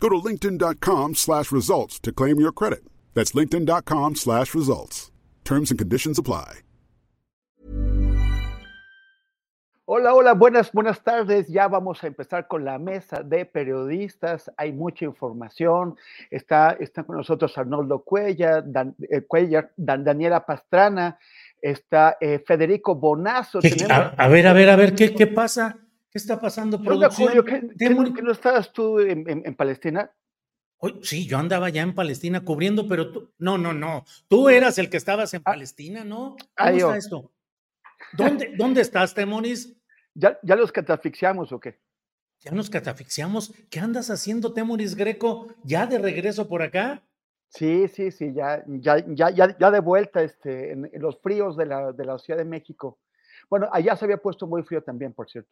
[0.00, 2.84] Go to linkedin.com slash results to claim your credit.
[3.14, 5.10] That's linkedin.com slash results.
[5.44, 6.60] Terms and conditions apply.
[9.86, 11.46] Hola, hola, buenas, buenas tardes.
[11.48, 14.50] Ya vamos a empezar con la mesa de periodistas.
[14.56, 15.96] Hay mucha información.
[16.30, 21.18] Está, está con nosotros Arnoldo Cuellar, Dan, eh, Cuellar Dan, Daniela Pastrana,
[21.60, 23.58] está eh, Federico Bonazo.
[23.90, 25.76] A, a, ver, a ver, a ver, ¿qué, qué pasa?
[26.14, 27.26] ¿Qué está pasando, producción?
[27.26, 30.12] Julio, ¿qué, ¿qué, no, ¿qué, no estabas tú en, en, en Palestina?
[30.78, 34.04] Hoy, sí, yo andaba ya en Palestina cubriendo, pero tú, no, no, no.
[34.28, 36.36] Tú eras el que estabas en ah, Palestina, ¿no?
[36.56, 37.32] ¿Cómo ay, está esto?
[38.12, 39.74] ¿Dónde, ¿Dónde estás, Temoris?
[40.14, 41.80] ¿Ya, ¿Ya los catafixiamos o qué?
[42.38, 43.52] ¿Ya nos catafixiamos?
[43.68, 45.48] ¿Qué andas haciendo, Temoris Greco?
[45.64, 47.02] ¿Ya de regreso por acá?
[47.48, 51.56] Sí, sí, sí, ya, ya, ya, ya, ya de vuelta este, en, en los fríos
[51.56, 53.00] de la, de la Ciudad de México.
[53.50, 55.50] Bueno, allá se había puesto muy frío también, por cierto.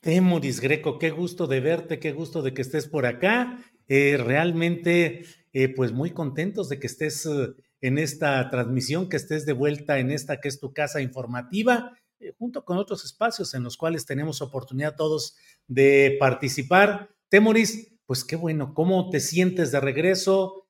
[0.00, 3.58] Temoris Greco, qué gusto de verte, qué gusto de que estés por acá.
[3.88, 9.46] Eh, realmente, eh, pues muy contentos de que estés eh, en esta transmisión, que estés
[9.46, 11.92] de vuelta en esta que es tu casa informativa,
[12.38, 15.36] junto con otros espacios en los cuales tenemos oportunidad todos
[15.68, 17.10] de participar.
[17.28, 20.66] Temoris, pues qué bueno, ¿cómo te sientes de regreso?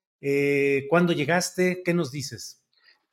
[0.89, 1.83] ¿Cuándo llegaste?
[1.83, 2.61] ¿Qué nos dices?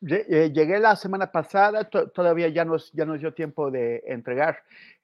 [0.00, 4.58] Llegué la semana pasada, todavía ya nos, ya nos dio tiempo de entregar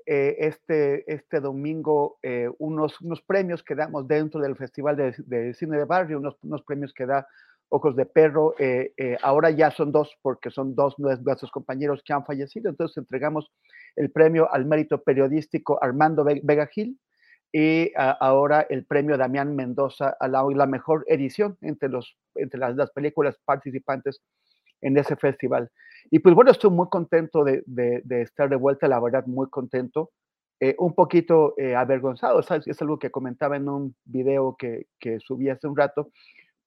[0.07, 5.55] eh, este, este domingo eh, unos, unos premios que damos dentro del Festival de, de
[5.55, 7.27] Cine de Barrio, unos, unos, premios que da
[7.69, 8.55] Ojos de Perro.
[8.59, 12.71] Eh, ahora ya son dos, porque son dos nuestros compañeros que han fallecido.
[12.71, 13.51] Entonces entregamos
[13.97, 16.99] el premio al mérito periodístico Armando Vega Gil
[17.53, 22.77] y ahora el premio Damián Mendoza a la, la mejor edición entre, los, entre las,
[22.77, 24.21] las películas participantes
[24.81, 25.71] en ese festival.
[26.11, 27.63] Y pues bueno, estoy muy contento de,
[28.23, 30.11] estar de vuelta, la verdad, muy contento.
[30.63, 32.67] Eh, un poquito eh, avergonzado, ¿sabes?
[32.67, 36.11] es algo que comentaba en un video que, que subí hace un rato,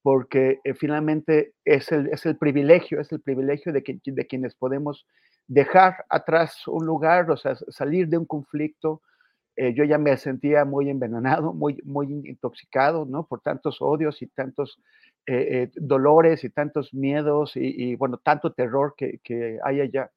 [0.01, 4.56] porque eh, finalmente es el, es el privilegio, es el privilegio de, que, de quienes
[4.56, 5.06] podemos
[5.47, 9.01] dejar atrás un lugar, o sea, salir de un conflicto.
[9.56, 13.25] Eh, yo ya me sentía muy envenenado, muy, muy intoxicado, ¿no?
[13.28, 14.80] Por tantos odios y tantos
[15.25, 20.12] eh, eh, dolores y tantos miedos y, y bueno, tanto terror que, que hay allá.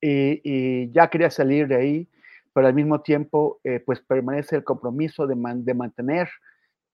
[0.00, 2.08] Y, y, ya quería salir de ahí,
[2.52, 6.28] pero al mismo tiempo, eh, pues permanece el compromiso de, man, de mantener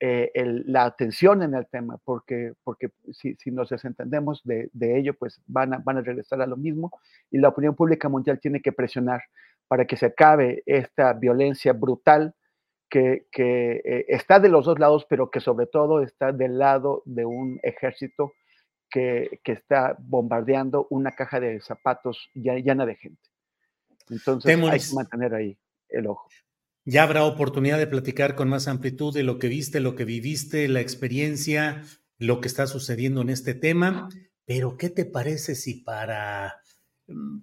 [0.01, 4.99] eh, el, la atención en el tema, porque, porque si, si nos desentendemos de, de,
[4.99, 6.91] ello, pues van a, van a regresar a lo mismo
[7.31, 9.23] y la opinión pública mundial tiene que presionar
[9.69, 12.35] para que se acabe esta violencia brutal
[12.89, 17.03] que, que eh, está de los dos lados, pero que sobre todo está del lado
[17.05, 18.33] de un ejército
[18.89, 23.23] que, que está bombardeando una caja de zapatos llena de gente.
[24.09, 24.85] Entonces Temoris.
[24.85, 25.59] hay que mantener ahí
[25.89, 26.29] el ojo.
[26.85, 30.69] Ya habrá oportunidad de platicar con más amplitud de lo que viste, lo que viviste,
[30.69, 31.83] la experiencia,
[32.19, 34.09] lo que está sucediendo en este tema.
[34.45, 36.61] Pero, ¿qué te parece si para,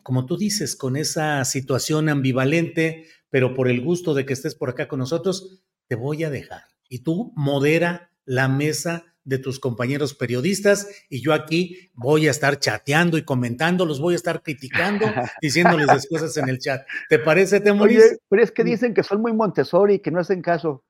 [0.04, 4.70] como tú dices, con esa situación ambivalente, pero por el gusto de que estés por
[4.70, 6.64] acá con nosotros, te voy a dejar.
[6.90, 12.60] Y tú modera la mesa de tus compañeros periodistas y yo aquí voy a estar
[12.60, 15.06] chateando y comentando, los voy a estar criticando,
[15.42, 16.86] diciéndoles las cosas en el chat.
[17.10, 17.98] ¿Te parece, Temoris?
[17.98, 20.84] Oye, pero es que dicen que son muy Montessori y que no hacen caso.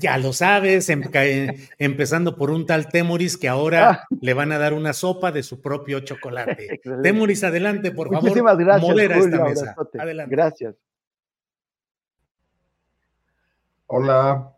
[0.00, 1.02] Ya lo sabes, em,
[1.78, 4.06] empezando por un tal Temoris que ahora ah.
[4.20, 6.80] le van a dar una sopa de su propio chocolate.
[7.02, 8.22] Temoris, adelante, por favor.
[8.22, 8.90] Muchísimas gracias.
[8.90, 9.74] Modera esta mesa.
[9.98, 10.34] Adelante.
[10.34, 10.74] Gracias.
[13.86, 14.52] Hola.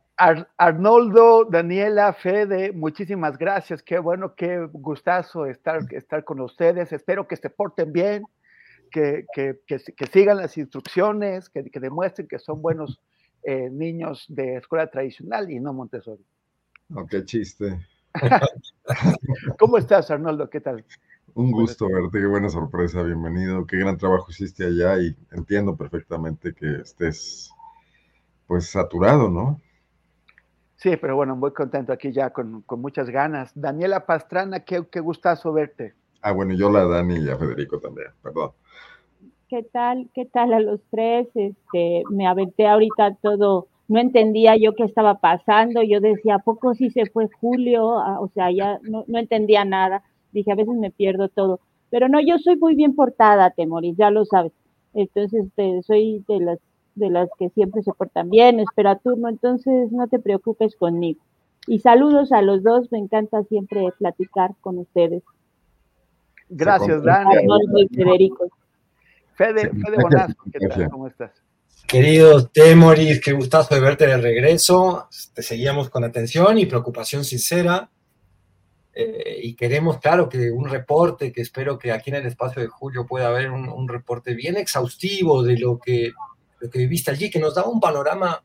[0.58, 3.82] Arnoldo, Daniela, Fede, muchísimas gracias.
[3.82, 6.92] Qué bueno, qué gustazo estar, estar con ustedes.
[6.92, 8.24] Espero que se porten bien,
[8.90, 9.24] que,
[10.12, 13.00] sigan las instrucciones, que, demuestren que son buenos
[13.42, 16.24] eh, niños de escuela tradicional y no Montessori.
[16.94, 17.86] Oh, qué chiste.
[19.58, 20.50] ¿Cómo estás, Arnoldo?
[20.50, 20.84] ¿Qué tal?
[21.34, 23.66] Un gusto verte, qué buena sorpresa, bienvenido.
[23.66, 27.50] Qué gran trabajo hiciste allá y entiendo perfectamente que estés
[28.46, 29.60] pues saturado, ¿no?
[30.76, 33.52] Sí, pero bueno, muy contento aquí ya con, muchas ganas.
[33.54, 35.94] Daniela Pastrana, qué, qué gustazo verte.
[36.22, 38.50] Ah, bueno, yo la Dani y a Federico también, perdón.
[39.50, 40.08] ¿Qué tal?
[40.14, 41.26] ¿Qué tal a los tres?
[41.34, 46.72] Este, me aventé ahorita todo, no entendía yo qué estaba pasando, yo decía, ¿a poco
[46.74, 47.98] sí se fue Julio?
[47.98, 51.58] Ah, o sea, ya no, entendía nada, dije, a veces me pierdo todo,
[51.90, 54.52] pero no, yo soy muy bien portada, Temoris, ya lo sabes,
[54.94, 56.58] entonces este, soy de las
[56.94, 61.20] de las que siempre se portan bien, espera turno, entonces no te preocupes conmigo.
[61.66, 65.22] Y saludos a los dos, me encanta siempre platicar con ustedes.
[66.48, 67.46] Gracias, Dani.
[67.94, 68.48] Federico.
[69.40, 70.90] Fede, Fede Bonazo, ¿qué tal?
[70.90, 71.30] ¿Cómo estás?
[71.86, 75.08] Querido Temoris, qué gustazo de verte de regreso.
[75.32, 77.90] Te seguíamos con atención y preocupación sincera.
[78.92, 82.68] Eh, y queremos, claro, que un reporte, que espero que aquí en el espacio de
[82.68, 86.12] Julio pueda haber un, un reporte bien exhaustivo de lo que
[86.58, 88.44] lo que viviste allí, que nos da un panorama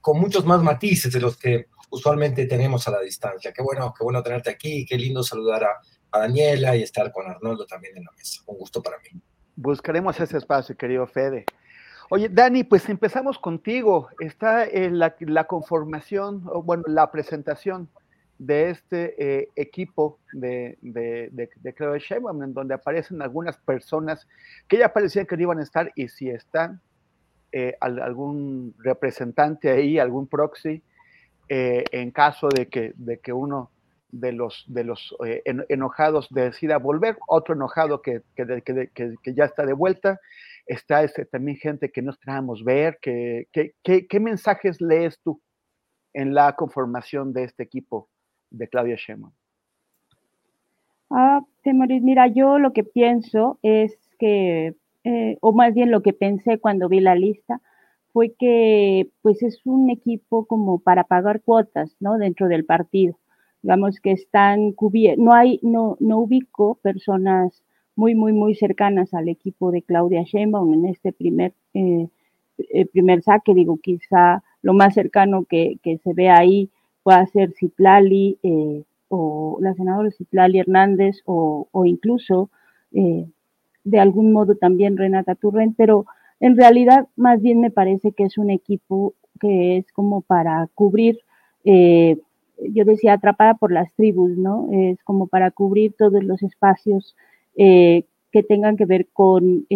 [0.00, 3.52] con muchos más matices de los que usualmente tenemos a la distancia.
[3.52, 5.80] Qué bueno, qué bueno tenerte aquí, qué lindo saludar a,
[6.18, 8.42] Daniela y estar con Arnoldo también en la mesa.
[8.44, 9.22] Un gusto para mí.
[9.62, 11.44] Buscaremos ese espacio, querido Fede.
[12.10, 14.08] Oye, Dani, pues empezamos contigo.
[14.18, 17.88] Está en la, conformación, o bueno, la presentación
[18.38, 21.74] de este eh, equipo de, de, de, de
[22.44, 24.26] en donde aparecen algunas personas
[24.66, 26.80] que ya parecían que no iban a estar y si están,
[27.52, 30.82] eh, algún representante ahí, algún proxy,
[31.48, 33.70] eh, en caso de que, de que uno
[34.12, 38.62] de los, de los enojados decida volver, otro enojado que, que,
[38.94, 40.20] que, ya está de vuelta,
[40.66, 45.40] está este, también gente que no esperábamos ver, que, ¿qué mensajes lees tú
[46.12, 48.08] en la conformación de este equipo
[48.50, 49.32] de Claudia Sheinbaum?
[51.10, 54.74] Ah, mira, yo lo que pienso es que,
[55.04, 57.60] eh, o más bien lo que pensé cuando vi la lista,
[58.12, 62.18] fue que pues es un equipo como para pagar cuotas, ¿no?
[62.18, 63.18] Dentro del partido.
[63.62, 67.62] Digamos que están cubiertos, no hay, no, no ubico personas
[67.94, 72.08] muy, muy, muy cercanas al equipo de Claudia Sheinbaum en este primer, eh,
[72.92, 76.70] primer saque, digo, quizá lo más cercano que, que se ve ahí
[77.02, 82.50] pueda ser Ciplali eh, o la senadora Ciplali Hernández o, incluso
[82.92, 83.26] eh,
[83.84, 86.06] de algún modo también Renata Turren, pero
[86.40, 91.18] en realidad más bien me parece que es un equipo que es como para cubrir,
[91.64, 92.18] eh,
[92.70, 94.68] yo decía atrapada por las tribus, ¿no?
[94.72, 97.16] Es como para cubrir todos los espacios
[97.54, 99.66] que tengan que ver con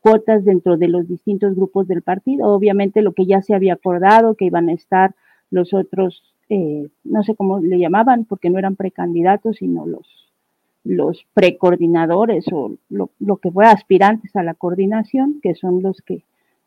[0.00, 2.48] cuotas dentro de los distintos grupos del partido.
[2.48, 5.14] Obviamente lo que ya se había acordado, que iban a estar
[5.50, 10.06] los otros eh, no sé cómo le llamaban, porque no eran precandidatos, sino los,
[10.84, 16.22] los precoordinadores o lo, que fue aspirantes a la coordinación, que son los que,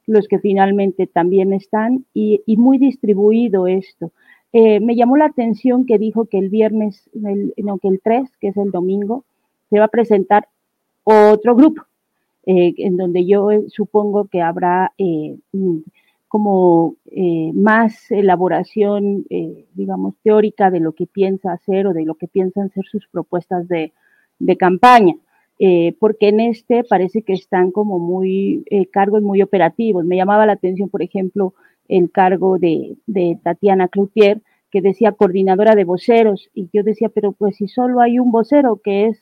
[0.06, 4.12] los que finalmente también están, y, muy distribuido esto.
[4.52, 8.48] Eh, me llamó la atención que dijo que el viernes, no, que el 3, que
[8.50, 9.24] es el domingo,
[9.70, 10.48] se va a presentar
[11.04, 11.84] otro grupo,
[12.46, 14.92] eh, en donde yo supongo que habrá
[16.30, 22.16] como eh, más elaboración, eh, digamos, teórica de lo que piensa hacer o de lo
[22.16, 23.92] que piensan ser sus propuestas de,
[24.58, 25.16] campaña.
[25.58, 30.06] Eh, porque en este parece que están como muy cargos muy operativos.
[30.06, 31.54] Me llamaba la atención, por ejemplo,
[31.90, 34.42] el cargo de, de Tatiana Cloutier,
[34.72, 38.80] que decía coordinadora de voceros, y yo decía, pero pues si solo hay un vocero
[38.82, 39.22] que es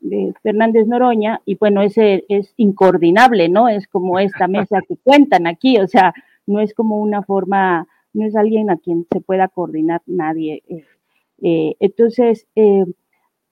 [0.00, 3.68] de Fernández Noroña, y bueno, ese es incoordinable, ¿no?
[3.68, 6.14] Es como esta mesa que cuentan aquí, o sea,
[6.46, 10.62] no es como una forma, no es alguien a quien se pueda coordinar nadie.
[10.68, 10.84] Eh,
[11.42, 12.84] eh, entonces, eh,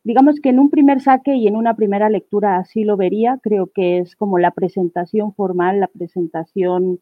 [0.02, 3.68] digamos que en un primer saque y en una primera lectura así lo vería, creo
[3.68, 7.00] que es como la presentación formal, la presentación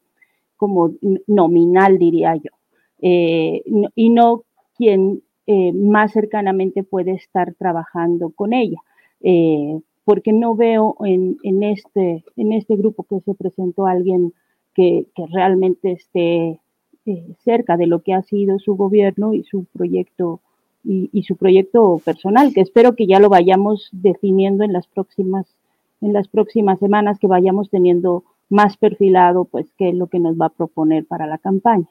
[0.57, 0.93] como
[1.27, 2.51] nominal, diría yo,
[2.99, 4.43] y no
[4.75, 5.21] quien
[5.73, 8.79] más cercanamente puede estar trabajando con ella.
[9.21, 14.33] Eh, porque no veo en, este, en este grupo que se presentó alguien
[14.75, 16.59] que, realmente esté
[17.07, 20.41] eh, cerca de lo que ha sido su gobierno y su proyecto
[20.83, 25.55] y, su proyecto personal, que espero que ya lo vayamos definiendo en las próximas
[26.01, 30.35] en las próximas semanas, que vayamos teniendo más perfilado, pues, qué es lo que nos
[30.35, 31.87] va a proponer para la campaña.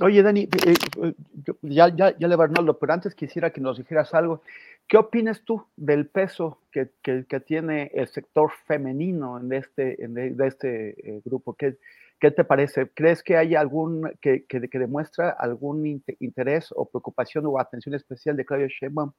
[0.00, 1.14] Oye, Dani, eh,
[1.62, 4.42] ya, ya, ya le va Arnoldo, pero antes quisiera que nos dijeras algo.
[4.86, 10.46] ¿Qué opinas tú del peso que, que, tiene el sector femenino en este, en de,
[10.46, 11.54] este eh, grupo?
[11.54, 11.78] ¿Qué,
[12.20, 12.90] ¿Qué, te parece?
[12.94, 15.84] ¿Crees que hay algún que, que, demuestra algún
[16.20, 19.12] interés o preocupación o atención especial de Claudia Sheinbaum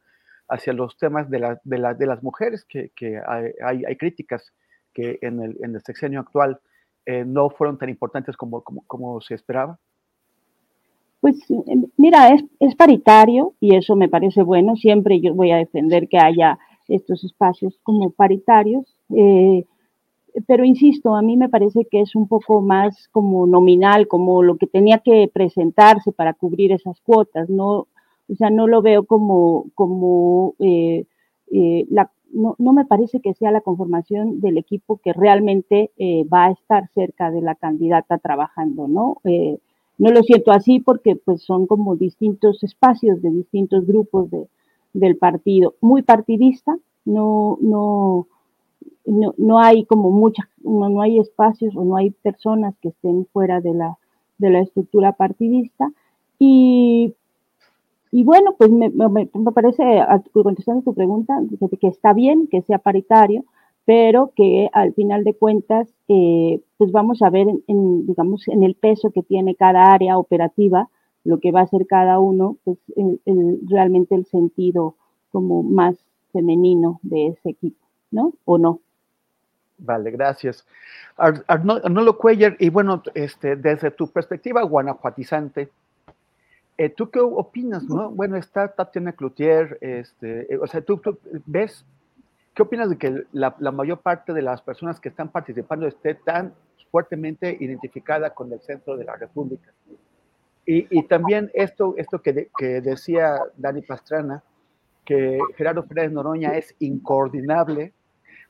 [0.48, 2.66] hacia los temas de, la, de, la, de las mujeres?
[2.66, 2.92] Que,
[3.28, 4.54] hay, hay, críticas
[4.94, 6.60] que en el, en el sexenio actual
[7.26, 9.80] no fueron tan importantes como, como, como se esperaba.
[11.22, 14.76] Pues em, mira, es, es, paritario y eso me parece bueno.
[14.76, 18.96] Siempre yo voy a defender que haya estos espacios como paritarios.
[19.16, 19.66] Eh,
[20.48, 24.58] pero insisto, a mí me parece que es un poco más como nominal, como lo
[24.58, 27.50] que tenía que presentarse para cubrir esas cuotas.
[27.50, 27.88] No,
[28.30, 31.06] o sea, no lo veo como, como eh,
[31.52, 35.92] eh, la, no, no, me parece que sea la conformación del equipo que realmente
[36.32, 39.18] va a estar cerca de la candidata trabajando, ¿no?
[39.98, 44.48] no lo siento así porque pues son como distintos espacios de distintos grupos de,
[44.94, 48.28] del partido, muy partidista, no, no,
[49.06, 53.74] no, hay como muchas, no, hay espacios o no hay personas que estén fuera de
[53.74, 53.98] la,
[54.38, 55.92] de la estructura partidista.
[56.38, 57.16] Y,
[58.12, 59.84] y bueno, pues me, me, parece,
[60.34, 61.40] contestando tu pregunta,
[61.80, 63.46] que está bien que sea paritario,
[63.86, 68.76] pero que al final de cuentas, eh, pues vamos a ver, en, digamos, en el
[68.76, 70.90] peso que tiene cada área operativa,
[71.24, 72.78] lo que va a hacer cada uno, pues
[73.68, 74.96] realmente el sentido
[75.32, 75.96] como más
[76.32, 78.34] femenino de ese equipo, ¿no?
[78.46, 78.80] ¿O no?
[79.80, 80.66] Vale, gracias.
[81.18, 85.70] Arnoldo Cuellar, y bueno, este, desde tu perspectiva guanajuatizante,
[86.80, 88.10] eh, ¿tú qué opinas, no?
[88.10, 91.02] Bueno, está Tatiana Cloutier, este, eh, o sea, ¿tú,
[91.46, 91.86] ves
[92.60, 96.54] ¿Qué opinas de que la, mayor parte de las personas que están participando esté tan
[96.92, 99.72] fuertemente identificada con el centro de la República?
[100.66, 102.50] Y, también esto, esto que,
[102.82, 104.44] decía Dani Pastrana,
[105.04, 107.94] que Gerardo Pérez Noroña es incoordinable.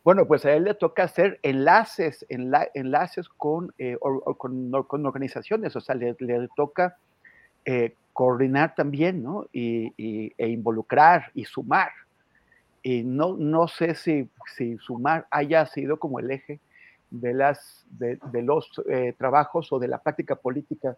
[0.03, 3.97] Bueno, pues a él le toca hacer enlaces, enlaces con, eh,
[4.37, 6.15] con, organizaciones, o sea, le,
[6.55, 6.97] toca
[7.63, 9.45] eh, coordinar también, ¿no?
[9.53, 9.93] Y,
[10.37, 11.89] e involucrar y sumar
[12.83, 16.59] y no, no sé si, si sumar haya sido como el eje
[17.11, 17.33] de,
[18.43, 20.97] los eh, trabajos o de la práctica política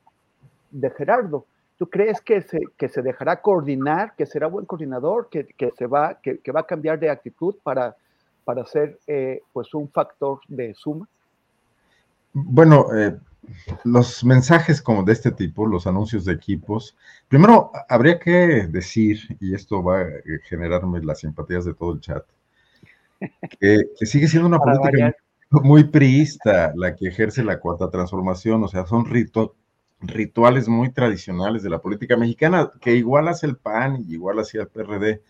[0.72, 1.46] de Gerardo.
[1.78, 5.86] ¿Tú crees que se, que se dejará coordinar, que será buen coordinador, que, que se
[5.86, 7.96] va, que, que, va a cambiar de actitud para,
[8.46, 11.08] para ser eh, pues un factor de suma?
[12.34, 13.16] Bueno, eh,
[13.84, 16.96] los mensajes como de este tipo, los anuncios de equipos,
[17.28, 20.08] primero habría que decir, y esto va a
[20.44, 22.24] generarme las simpatías de todo el chat,
[23.60, 25.16] que, sigue siendo una política
[25.50, 29.06] muy priista la que ejerce la cuarta transformación, o sea, son
[30.02, 34.62] rituales muy tradicionales de la política mexicana, que igual hace el PAN y igual hacía
[34.62, 35.22] el PRD,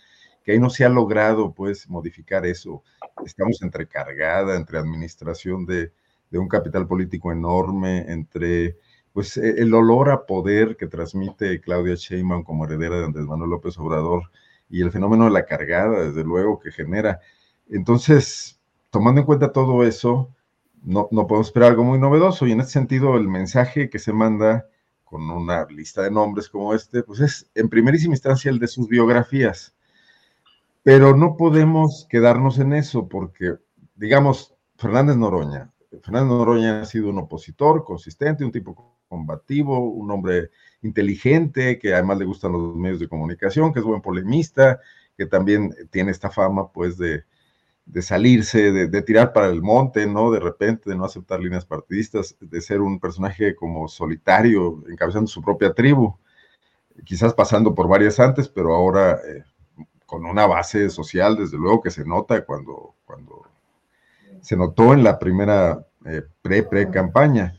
[0.44, 2.84] que ahí no se ha logrado pues modificar eso.
[3.26, 5.92] Estamos entre cargada, entre administración de
[6.32, 8.78] de un capital político enorme, entre
[9.14, 13.52] pues e, el olor a poder que transmite Claudia Sheinbaum como heredera de Andrés Manuel
[13.52, 14.32] López Obrador
[14.70, 17.20] y el fenómeno de la cargada, desde luego, que genera.
[17.70, 18.60] Entonces,
[18.90, 20.34] tomando en cuenta todo eso,
[20.82, 24.14] no, no podemos esperar algo muy novedoso y en ese sentido el mensaje que se
[24.14, 24.68] manda
[25.04, 28.88] con una lista de nombres como este, pues es en primerísima instancia el de sus
[28.88, 29.76] biografías.
[30.84, 33.58] Pero no podemos quedarnos en eso porque,
[33.96, 40.52] digamos, Fernández Noroña, Fernando Noroña ha sido un opositor consistente, un tipo combativo, un hombre
[40.82, 44.80] inteligente, que además le gustan los medios de comunicación, que es buen polemista,
[45.18, 47.24] que también tiene esta fama, pues, de,
[48.02, 50.32] salirse, de, tirar para el monte, ¿no?
[50.32, 55.42] De repente, de no aceptar líneas partidistas, de ser un personaje como solitario, encabezando su
[55.42, 56.18] propia tribu,
[57.04, 59.44] quizás pasando por varias antes, pero ahora eh,
[60.06, 63.51] con una base social, desde luego, que se nota cuando, cuando
[64.42, 67.58] se notó en la primera eh, pre-pre-campaña.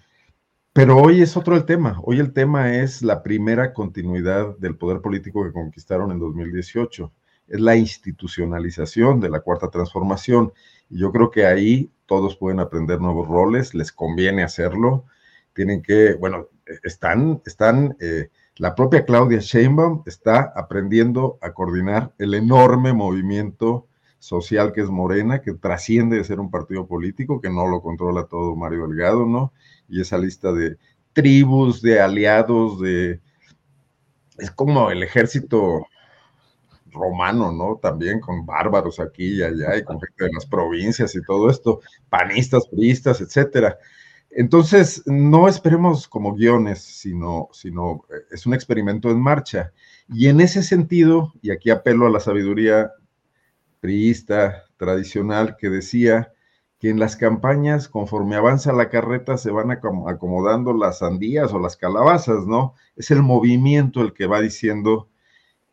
[0.72, 2.00] Pero hoy es otro el tema.
[2.02, 7.12] Hoy el tema es la primera continuidad del poder político que conquistaron en 2018.
[7.48, 10.52] Es la institucionalización de la cuarta transformación.
[10.88, 15.04] Y yo creo que ahí todos pueden aprender nuevos roles, les conviene hacerlo.
[15.52, 16.48] Tienen que, bueno,
[16.82, 23.88] están, están, eh, la propia Claudia Sheinbaum está aprendiendo a coordinar el enorme movimiento
[24.22, 28.26] social que es Morena, que trasciende de ser un partido político, que no lo controla
[28.26, 29.52] todo Mario Delgado, ¿no?
[29.88, 30.76] Y esa lista de
[31.12, 33.20] tribus, de aliados, de...
[34.38, 35.88] Es como el ejército
[36.92, 37.80] romano, ¿no?
[37.82, 41.80] También con bárbaros aquí y allá y con gente de las provincias y todo esto,
[42.08, 43.76] panistas, priistas, etcétera.
[44.30, 49.72] Entonces, no esperemos como guiones, sino, sino eh, es un experimento en marcha.
[50.08, 52.92] Y en ese sentido, y aquí apelo a la sabiduría
[53.82, 56.32] priista tradicional que decía
[56.78, 61.76] que en las campañas, conforme avanza la carreta, se van acomodando las sandías o las
[61.76, 62.74] calabazas, ¿no?
[62.94, 65.08] Es el movimiento el que va diciendo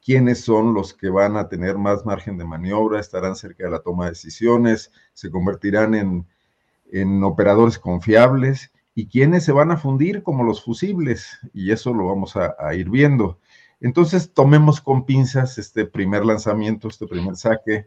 [0.04, 3.80] quiénes son los que van a tener más margen de maniobra, estarán cerca de la
[3.80, 10.44] toma de decisiones, se convertirán en, operadores confiables y quiénes se van a fundir como
[10.44, 13.38] los fusibles, y eso lo vamos a, ir viendo.
[13.81, 17.86] Entonces, tomemos con pinzas este primer lanzamiento, este primer saque.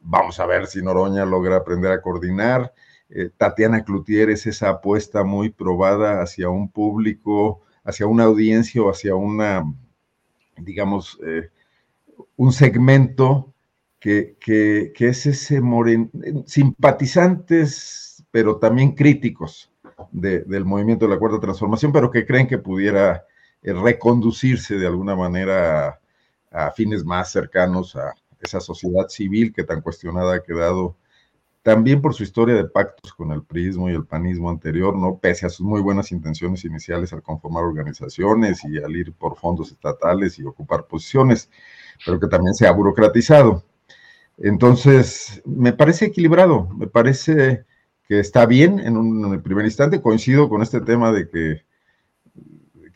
[0.00, 2.72] Vamos a ver si Noroña logra aprender a coordinar.
[3.10, 8.90] Eh, Tatiana Cloutier es esa apuesta muy probada hacia un público, hacia una audiencia o
[8.90, 9.64] hacia una,
[10.56, 11.50] digamos, eh,
[12.36, 13.54] un segmento
[13.98, 14.36] que,
[14.98, 15.60] es ese
[16.46, 19.72] simpatizantes, pero también críticos
[20.12, 23.24] del movimiento de la Cuarta Transformación, pero que creen que pudiera
[23.62, 26.00] reconducirse de alguna manera
[26.50, 30.96] a, fines más cercanos a esa sociedad civil que tan cuestionada ha quedado
[31.62, 35.18] también por su historia de pactos con el prismo y el panismo anterior, ¿no?
[35.18, 39.72] Pese a sus muy buenas intenciones iniciales al conformar organizaciones y al ir por fondos
[39.72, 41.50] estatales y ocupar posiciones
[42.04, 43.64] pero que también se ha burocratizado.
[44.38, 47.64] Entonces, me parece equilibrado, me parece
[48.06, 50.00] que está bien en un primer instante.
[50.00, 51.64] Coincido con este tema de que,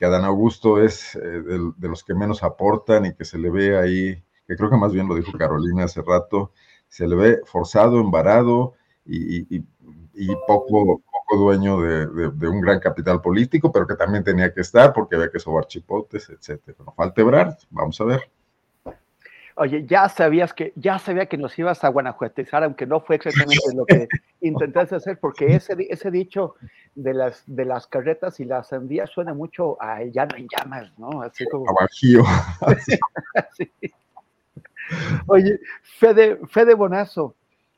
[0.02, 3.78] que Adán Augusto es eh, de, los que menos aportan y que se le ve
[3.78, 6.50] ahí, que creo que más bien lo dijo Carolina hace rato,
[6.88, 8.72] se le ve forzado, embarado
[9.06, 9.60] y,
[10.48, 15.14] poco, poco dueño de, un gran capital político, pero que también tenía que estar porque
[15.14, 16.78] había que sobar chipotes, etcétera.
[16.96, 18.28] Falta Ebrard, vamos a ver.
[19.56, 23.74] Oye, ya sabías que, ya sabía que nos ibas a guanajuatizar, aunque no fue exactamente
[23.74, 24.08] lo que
[24.40, 26.54] intentaste hacer, porque ese, ese dicho
[26.94, 30.96] de las, de las carretas y las sandías suena mucho a ya no hay llamas,
[30.98, 31.22] ¿no?
[31.22, 31.66] Así como.
[35.26, 37.34] Oye, Fede, Fede Bonazo,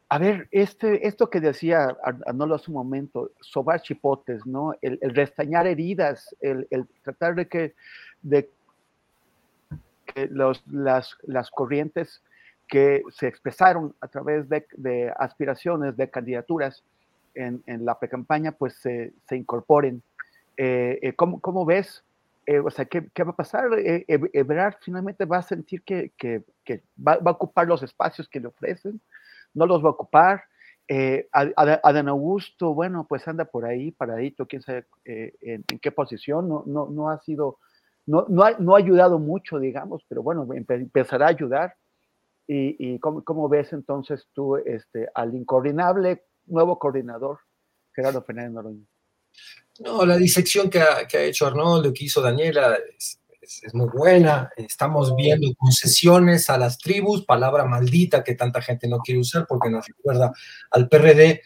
[0.08, 4.74] a ver, este, esto que decía Arnoldo hace un momento, sobar chipotes, ¿no?
[4.80, 7.74] El, el restañar heridas, el, el tratar de que,
[8.22, 8.48] de
[10.30, 12.22] los, las, las, corrientes
[12.68, 16.82] que se expresaron a través de, aspiraciones, de candidaturas
[17.34, 20.02] en, en la pre-campaña, pues se, se incorporen.
[20.56, 22.04] Eh, eh ¿cómo, ¿cómo, ves?
[22.46, 23.68] Eh, o sea, ¿qué, ¿qué, va a pasar?
[23.78, 28.28] Eh, Ebrard finalmente va a sentir que, que, que va, va, a ocupar los espacios
[28.28, 29.00] que le ofrecen,
[29.54, 30.44] no los va a ocupar.
[30.86, 36.46] Eh, Adán Augusto, bueno, pues anda por ahí, paradito, quién sabe en, en, qué posición,
[36.46, 37.58] no, no, no ha sido
[38.06, 41.76] no, no, ha, no ha ayudado mucho, digamos, pero bueno, empezará a ayudar.
[42.46, 47.38] ¿Y, y cómo, cómo, ves entonces tú este, al incoordinable nuevo coordinador,
[47.94, 48.84] Gerardo Fernández Noroña?
[49.80, 53.74] No, la disección que ha, que ha hecho Arnoldo, que hizo Daniela, es, es, es,
[53.74, 54.50] muy buena.
[54.56, 59.70] Estamos viendo concesiones a las tribus, palabra maldita que tanta gente no quiere usar porque
[59.70, 60.32] nos recuerda
[60.70, 61.40] al PRD,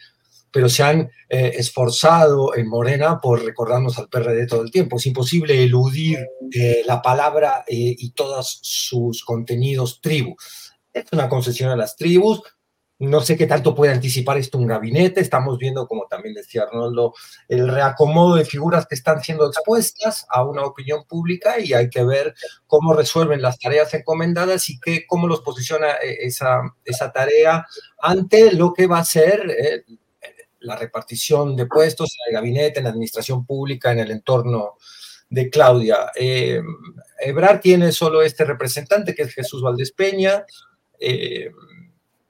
[0.51, 4.97] pero se han eh, esforzado en Morena por recordarnos al PRD todo el tiempo.
[4.97, 6.19] Es imposible eludir
[6.51, 10.35] eh, la palabra eh, y todos sus contenidos tribu.
[10.91, 12.41] Es una concesión a las tribus.
[13.01, 15.21] No sé qué tanto puede anticipar esto un gabinete.
[15.21, 17.13] Estamos viendo, como también decía Arnoldo,
[17.47, 22.03] el reacomodo de figuras que están siendo expuestas a una opinión pública y hay que
[22.03, 22.33] ver
[22.67, 27.65] cómo resuelven las tareas encomendadas y qué, cómo los posiciona esa, esa tarea
[28.01, 29.85] ante lo que va a ser
[30.61, 34.77] la repartición de puestos en el gabinete, en la administración pública, en el entorno
[35.29, 36.11] de Claudia.
[36.15, 36.61] Eh,
[37.19, 40.45] Ebrar tiene solo este representante, que es Jesús Valdés Peña,
[40.99, 41.51] eh,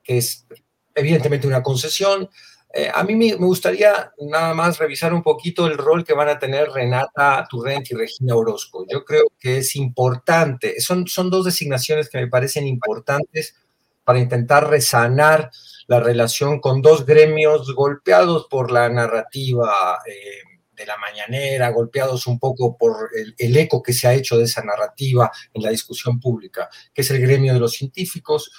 [0.03, 0.45] que es
[0.93, 2.29] evidentemente una concesión.
[2.71, 6.37] Eh, a mí me, gustaría nada más revisar un poquito el rol que van a
[6.37, 8.85] tener Renata Turrent y Regina Orozco.
[8.87, 13.55] Yo creo que es importante, son, son dos designaciones que me parecen importantes
[14.03, 15.49] para intentar resanar
[15.89, 22.39] la relación con dos gremios golpeados por la narrativa eh, de la mañanera, golpeados un
[22.39, 26.19] poco por el, el, eco que se ha hecho de esa narrativa en la discusión
[26.19, 28.51] pública, que es el gremio de los científicos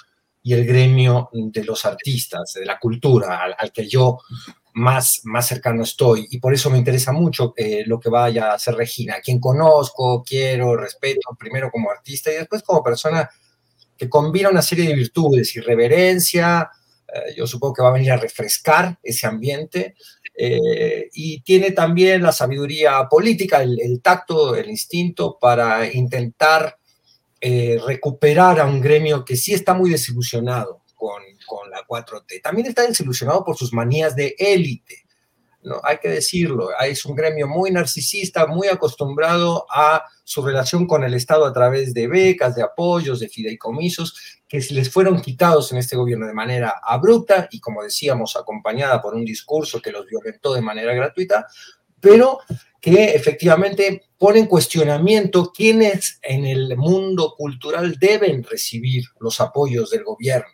[0.43, 4.19] y el gremio de los artistas, de la cultura, al, al que yo
[4.73, 6.27] más, más cercano estoy.
[6.31, 10.21] Y por eso me interesa mucho eh, lo que vaya a hacer Regina, quien conozco,
[10.21, 13.29] quiero, respeto, primero como artista y después como persona
[13.97, 16.69] que combina una serie de virtudes, irreverencia,
[17.13, 19.95] Eh, yo supongo que va a venir a refrescar ese ambiente
[20.35, 26.77] eh, y tiene también la sabiduría política, el, tacto, el instinto para intentar
[27.39, 32.41] eh, recuperar a un gremio que sí está muy desilusionado con, con la 4T.
[32.41, 35.05] También está desilusionado por sus manías de élite.
[35.63, 35.79] ¿No?
[35.83, 41.13] Hay que decirlo, es un gremio muy narcisista, muy acostumbrado a su relación con el
[41.13, 45.95] Estado a través de becas, de apoyos, de fideicomisos, que les fueron quitados en este
[45.95, 50.61] gobierno de manera abrupta y, como decíamos, acompañada por un discurso que los violentó de
[50.61, 51.47] manera gratuita,
[51.99, 52.39] pero
[52.81, 60.03] que efectivamente pone en cuestionamiento quiénes en el mundo cultural deben recibir los apoyos del
[60.03, 60.49] gobierno.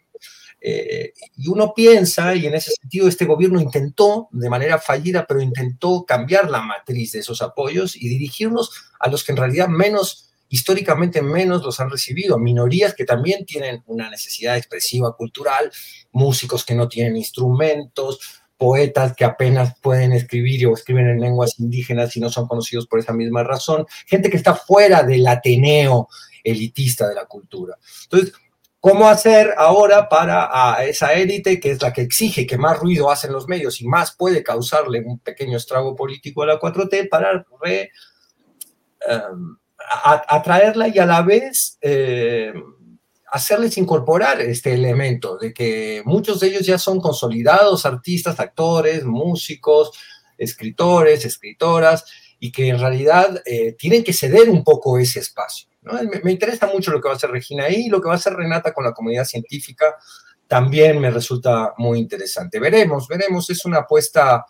[0.60, 5.42] Eh, y uno piensa, y en ese sentido este gobierno intentó, de manera fallida, pero
[5.42, 10.32] intentó cambiar la matriz de esos apoyos y dirigirlos a los que en realidad menos,
[10.50, 15.72] históricamente menos los han recibido, minorías que también tienen una necesidad expresiva cultural,
[16.12, 22.16] músicos que no tienen instrumentos, poetas que apenas pueden escribir o escriben en lenguas indígenas
[22.18, 26.08] y no son conocidos por esa misma razón, gente que está fuera del Ateneo
[26.44, 27.78] elitista de la cultura.
[28.04, 28.34] Entonces,
[28.88, 33.12] ¿Cómo hacer ahora para a esa élite que es la que exige que más ruido
[33.12, 37.46] hacen los medios y más puede causarle un pequeño estrago político a la 4T para
[39.06, 39.58] em,
[40.30, 42.54] atraerla y a la vez eh,
[43.30, 49.92] hacerles incorporar este elemento de que muchos de ellos ya son consolidados artistas, actores, músicos,
[50.38, 52.06] escritores, escritoras
[52.40, 55.68] y que en realidad eh, tienen que ceder un poco ese espacio.
[56.24, 58.18] Me, interesa mucho lo que va a hacer Regina ahí y lo que va a
[58.18, 59.96] hacer Renata con la comunidad científica
[60.48, 62.60] también me resulta muy interesante.
[62.60, 64.46] Veremos, veremos, es una apuesta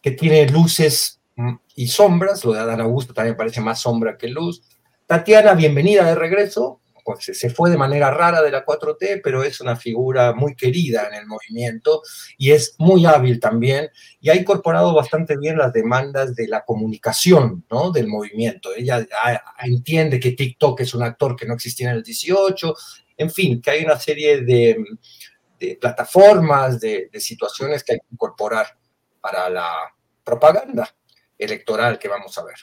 [0.00, 4.28] que tiene luces mm, y sombras, lo de Adán Augusto también parece más sombra que
[4.28, 4.62] luz.
[5.06, 6.80] Tatiana, bienvenida de regreso,
[7.18, 11.14] se fue de manera rara de la 4T, pero es una figura muy querida en
[11.14, 12.02] el movimiento
[12.36, 13.90] y es muy hábil también
[14.20, 17.90] y ha incorporado bastante bien las demandas de la comunicación, ¿no?
[17.90, 18.70] Del movimiento.
[18.74, 19.06] Ella
[19.62, 22.74] entiende que TikTok es un actor que no existía en el 18,
[23.18, 24.76] en fin, que hay una serie de,
[25.80, 28.66] plataformas, de situaciones que hay que incorporar
[29.20, 29.72] para la
[30.22, 30.88] propaganda
[31.38, 32.56] electoral que vamos a ver.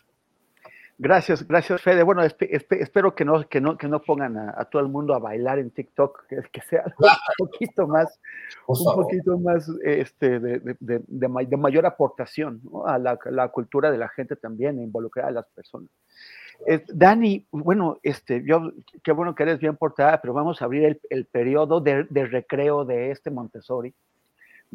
[0.97, 2.03] Gracias, gracias Fede.
[2.03, 5.60] Bueno, espero que no, que no, que no pongan a, todo el mundo a bailar
[5.60, 6.84] en TikTok, que, que sea
[7.39, 8.19] un poquito más,
[8.67, 14.10] un poquito más este, de, de, de, mayor aportación a la, la, cultura de la
[14.10, 15.89] gente también, involucrar a las personas.
[16.88, 18.71] Dani, bueno, este, yo,
[19.03, 22.86] qué bueno que eres bien portada, pero vamos a abrir el, el periodo de, recreo
[22.86, 23.93] de este Montessori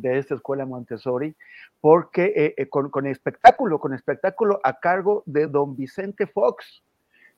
[0.01, 1.35] de esta escuela Montessori,
[1.81, 6.83] porque eh, eh, con, espectáculo, con espectáculo a cargo de don Vicente Fox,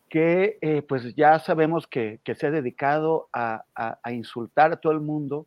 [0.09, 3.65] que eh, pues ya sabemos que, se ha dedicado a,
[4.11, 5.47] insultar a todo el mundo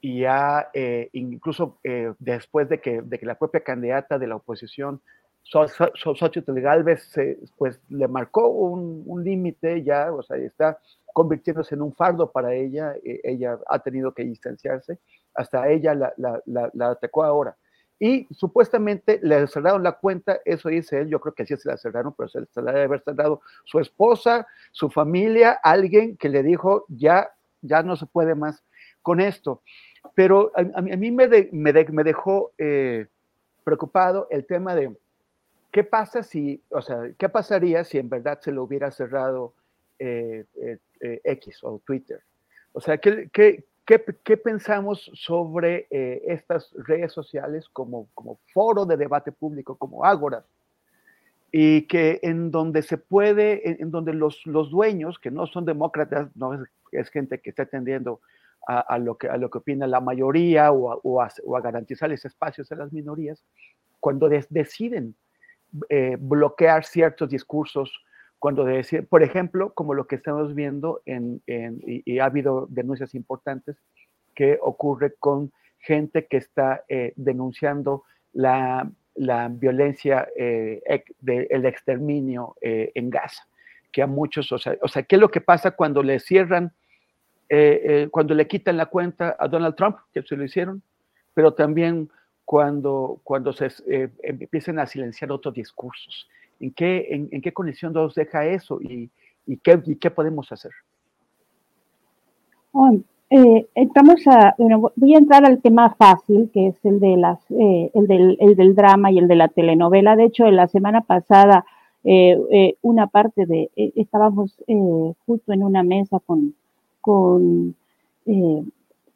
[0.00, 0.70] y ya
[1.12, 1.78] incluso
[2.18, 5.00] después de que, de que, la propia candidata de la oposición,
[5.44, 7.14] Xochitl Galvez,
[7.56, 10.78] pues le marcó un, un límite ya, o sea, está
[11.12, 14.98] convirtiéndose en un fardo para ella, ella ha tenido que distanciarse
[15.36, 17.56] hasta ella la, atacó ahora.
[17.98, 21.78] Y supuestamente le cerraron la cuenta, eso dice él, yo creo que sí se la
[21.78, 26.84] cerraron, pero se, la debe haber cerrado su esposa, su familia, alguien que le dijo,
[26.88, 27.30] ya,
[27.62, 28.62] ya no se puede más
[29.00, 29.62] con esto.
[30.14, 33.06] Pero a, mí me, dejó eh,
[33.64, 34.94] preocupado el tema de
[35.70, 39.54] qué pasa si, o sea, qué pasaría si en verdad se lo hubiera cerrado
[39.98, 40.44] eh,
[41.00, 42.20] eh, X o Twitter.
[42.72, 48.96] O sea, ¿qué, qué, ¿Qué, pensamos sobre eh, estas redes sociales como, como foro de
[48.96, 50.44] debate público, como Ágora?
[51.52, 56.28] Y que en donde se puede, en, donde los, los, dueños, que no son demócratas,
[56.34, 58.20] no es, gente que está atendiendo
[58.66, 62.74] a, lo que, a lo que opina la mayoría o a, o garantizarles espacios a
[62.74, 63.44] las minorías,
[64.00, 65.14] cuando deciden
[65.88, 68.04] eh, bloquear ciertos discursos
[68.38, 73.76] cuando decir, por ejemplo, como lo que estamos viendo en, y, ha habido denuncias importantes
[74.34, 80.82] que ocurre con gente que está eh, denunciando la, la violencia eh,
[81.24, 83.46] exterminio eh, en Gaza,
[83.90, 86.72] que a muchos, o sea, o sea, ¿qué es lo que pasa cuando le cierran,
[88.10, 90.82] cuando le quitan la cuenta a Donald Trump, que se lo hicieron,
[91.32, 92.10] pero también
[92.44, 93.68] cuando, cuando se
[94.22, 96.28] empiezan a silenciar otros discursos?
[96.60, 99.10] ¿En qué, en, qué condición nos deja eso y,
[99.46, 100.72] y, qué, y qué, podemos hacer?
[103.28, 107.40] Eh, entramos a, bueno, voy a entrar al tema fácil, que es el, de las,
[107.50, 110.16] eh, el, del, el del drama y el de la telenovela.
[110.16, 111.64] De hecho, la semana pasada,
[112.04, 114.56] eh, una parte de, estábamos
[115.26, 116.54] justo en una mesa con,
[117.00, 117.74] con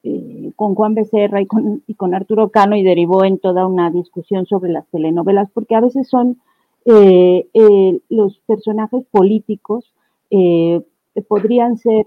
[0.02, 3.90] eh, con Juan Becerra y con, y con, Arturo Cano y derivó en toda una
[3.90, 6.38] discusión sobre las telenovelas, porque a veces son
[6.84, 9.92] eh, eh, los personajes políticos
[11.28, 12.06] podrían ser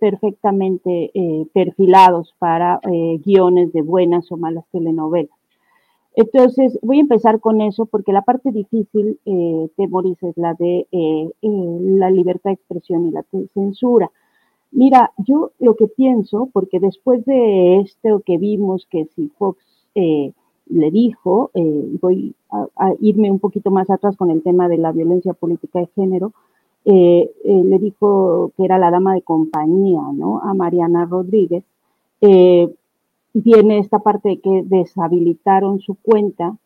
[0.00, 1.12] perfectamente
[1.52, 2.80] perfilados para
[3.24, 5.38] guiones de buenas o malas telenovelas.
[6.14, 10.86] Entonces, voy a empezar con eso porque la parte difícil, eh, Temoris, es la de
[11.42, 14.10] la libertad de expresión y la censura.
[14.70, 20.32] Mira, yo lo que pienso, porque después de esto que vimos que si Fox eh,
[20.70, 24.92] le dijo, eh, voy a, irme un poquito más atrás con el tema de la
[24.92, 26.32] violencia política de género,
[26.84, 30.40] eh, le dijo que era la dama de compañía, ¿no?
[30.40, 31.64] A Mariana Rodríguez.
[33.34, 36.56] viene esta parte de que deshabilitaron su cuenta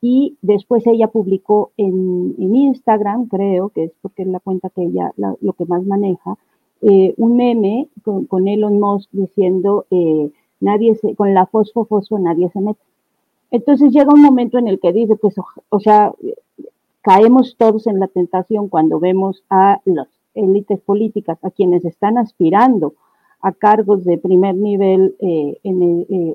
[0.00, 5.12] y después ella publicó en, Instagram, creo que es porque es la cuenta que ella
[5.16, 6.36] lo que más maneja,
[6.80, 11.86] eh, un meme con, Elon Musk diciendo, eh, nadie se, con la fosfo,
[12.18, 12.80] nadie se mete.
[13.50, 15.34] Entonces llega un momento en el que dice, pues,
[15.68, 16.12] o, sea,
[17.02, 22.94] caemos todos en la tentación cuando vemos a las élites políticas, a quienes están aspirando
[23.40, 25.58] a cargos de primer nivel eh,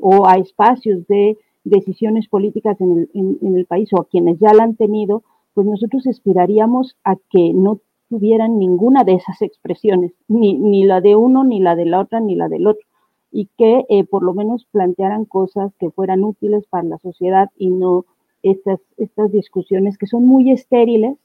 [0.01, 4.53] o a espacios de decisiones políticas en el, en el, país o a quienes ya
[4.53, 5.23] la han tenido,
[5.53, 11.15] pues nosotros aspiraríamos a que no tuvieran ninguna de esas expresiones, ni, ni la de
[11.15, 12.85] uno, ni la de la otra, ni la del otro,
[13.33, 17.71] y que eh, por lo menos plantearan cosas que fueran útiles para la sociedad y
[17.71, 18.05] no
[18.43, 21.17] estas, estas discusiones que son muy estériles,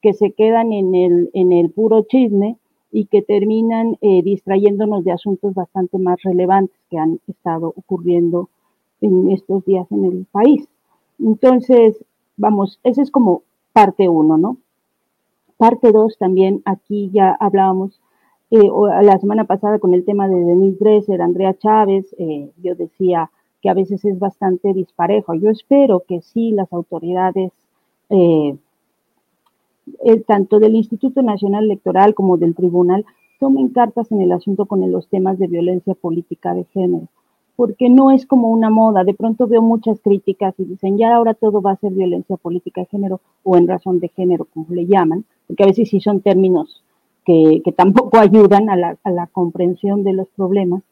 [0.00, 2.56] que se quedan en el, en el puro chisme
[2.90, 8.48] y que terminan eh, distrayéndonos de asuntos bastante más relevantes que han estado ocurriendo
[9.02, 10.66] en estos días en el país.
[11.18, 12.02] Entonces,
[12.38, 13.42] vamos, esa es como
[13.74, 14.56] parte uno, ¿no?
[15.58, 18.00] Parte 2 también, aquí ya hablábamos
[18.50, 18.68] eh,
[19.02, 23.30] la semana pasada con el tema de Denise Dresser, Andrea Chávez, eh, yo decía
[23.62, 25.34] que a veces es bastante disparejo.
[25.34, 27.52] Yo espero que sí las autoridades,
[28.08, 28.56] eh,
[30.26, 33.04] tanto del Instituto Nacional Electoral como del Tribunal,
[33.38, 37.08] tomen cartas en el asunto con los temas de violencia política de género
[37.60, 39.04] porque no es como una moda.
[39.04, 42.80] De pronto veo muchas críticas y dicen, ya ahora todo va a ser violencia política
[42.80, 46.22] de género o en razón de género, como le llaman, porque a veces sí son
[46.22, 46.82] términos
[47.62, 50.82] que, tampoco ayudan a la, comprensión de los problemas,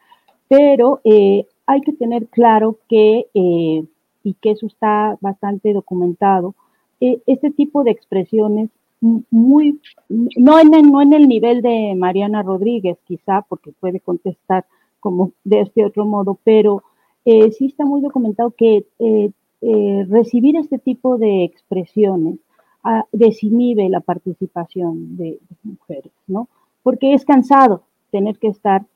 [0.48, 3.85] pero eh, hay que tener claro que, eh,
[4.22, 6.55] y que eso está bastante documentado,
[7.01, 8.70] eh, este tipo de expresiones
[9.01, 14.64] muy, no en, el, no en el nivel de Mariana Rodríguez, quizá, porque puede contestar
[14.98, 16.83] como de este otro modo, pero
[17.24, 22.38] eh, sí está muy documentado que eh, eh, recibir este tipo de expresiones
[22.85, 26.49] ah, desinhibe la participación de, mujeres, ¿no?
[26.83, 28.87] Porque es cansado tener que estar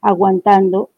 [0.00, 0.90] aguantando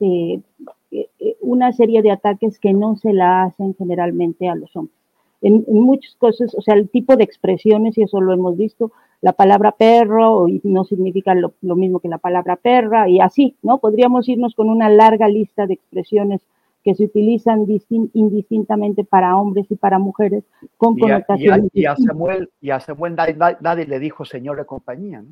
[1.41, 4.97] una serie de ataques que no se la hacen generalmente a los hombres.
[5.43, 8.93] En, en muchas cosas, o sea, el tipo de expresiones, y eso lo hemos visto,
[9.23, 13.79] la palabra perro no significa lo, mismo que la palabra perra y así, ¿no?
[13.79, 16.43] Podríamos irnos con una larga lista de expresiones
[16.83, 17.67] que se utilizan
[18.13, 20.45] indistintamente para hombres y para mujeres
[20.77, 21.71] con connotaciones.
[21.73, 25.29] Y a, Samuel, y a Samuel nadie, le dijo señor de compañía, ¿no?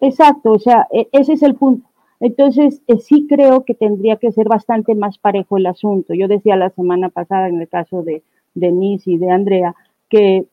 [0.00, 1.86] Exacto, o sea, e, ese es el punto.
[2.20, 6.14] Entonces, eh, sí creo que tendría que ser bastante más parejo el asunto.
[6.14, 8.22] Yo decía la semana pasada en el caso de
[8.54, 9.74] Denise y de Andrea
[10.08, 10.46] que,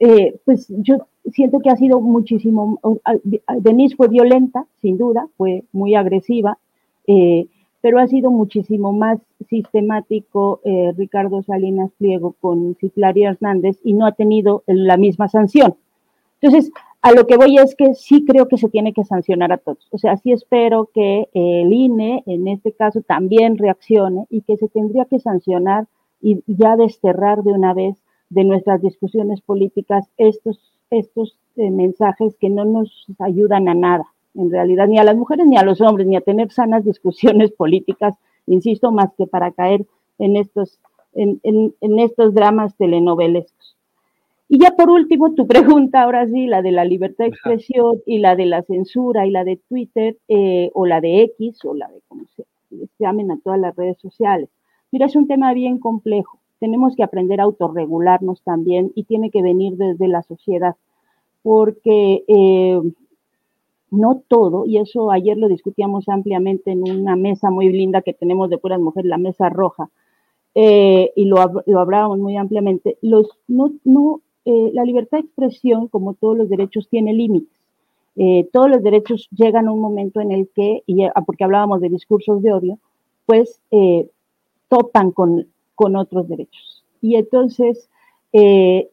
[0.00, 2.80] eh, pues yo siento que ha sido muchísimo,
[3.58, 6.58] Denise fue violenta, sin duda, fue muy agresiva,
[7.06, 7.46] eh,
[7.84, 9.20] pero ha sido muchísimo más
[9.50, 15.76] sistemático eh, Ricardo Salinas Pliego con Ciclaria Hernández y no ha tenido la misma sanción.
[16.40, 19.58] Entonces, a lo que voy es que sí creo que se tiene que sancionar a
[19.58, 19.86] todos.
[19.90, 24.68] O sea, sí espero que el INE, en este caso, también reaccione y que se
[24.68, 25.86] tendría que sancionar
[26.22, 32.48] y ya desterrar de una vez de nuestras discusiones políticas estos estos eh, mensajes que
[32.48, 36.06] no nos ayudan a nada, en realidad, ni a las mujeres ni a los hombres,
[36.06, 38.14] ni a tener sanas discusiones políticas,
[38.46, 39.86] insisto, más que para caer
[40.18, 40.78] en estos,
[41.12, 43.76] en, estos dramas telenovelescos.
[44.48, 48.18] Y ya por último, tu pregunta, ahora sí, la de la libertad de expresión y
[48.18, 51.88] la de la censura y la de Twitter eh, o la de X o la
[51.88, 54.50] de como se, se llamen a todas las redes sociales.
[54.92, 59.42] Mira, es un tema bien complejo tenemos que aprender a autorregularnos también y tiene que
[59.42, 60.76] venir desde la sociedad,
[61.42, 62.80] porque eh,
[63.94, 68.50] no todo, y eso ayer lo discutíamos ampliamente en una mesa muy linda que tenemos
[68.50, 69.90] de puras mujeres, la mesa roja,
[70.54, 76.14] eh, y lo, hablábamos muy ampliamente, los, no, no, eh, la libertad de expresión, como
[76.14, 77.52] todos los derechos, tiene límites.
[78.52, 82.42] todos los derechos llegan a un momento en el que, y, porque hablábamos de discursos
[82.42, 82.78] de odio,
[83.26, 84.08] pues eh,
[84.68, 86.84] topan con, con, otros derechos.
[87.00, 87.88] Y entonces,
[88.32, 88.90] eh,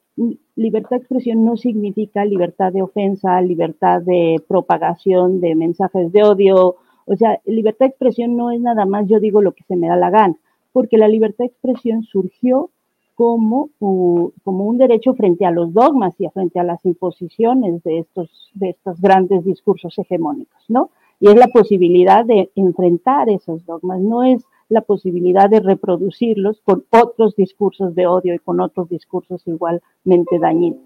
[0.62, 6.76] libertad de expresión no significa libertad de ofensa, libertad de propagación de mensajes de odio.
[7.06, 9.88] O sea, libertad de expresión no es nada más yo digo lo que se me
[9.88, 10.36] da la gana,
[10.72, 12.70] porque la libertad de expresión surgió
[13.16, 18.70] como, un derecho frente a los dogmas y frente a las imposiciones de estos, de
[18.70, 20.90] estos grandes discursos hegemónicos, ¿no?
[21.20, 26.86] Y es la posibilidad de enfrentar esos dogmas, no es la posibilidad de reproducirlos con
[26.90, 30.80] otros discursos de odio y con otros discursos igualmente dañinos.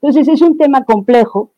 [0.00, 1.50] Entonces es un tema complejo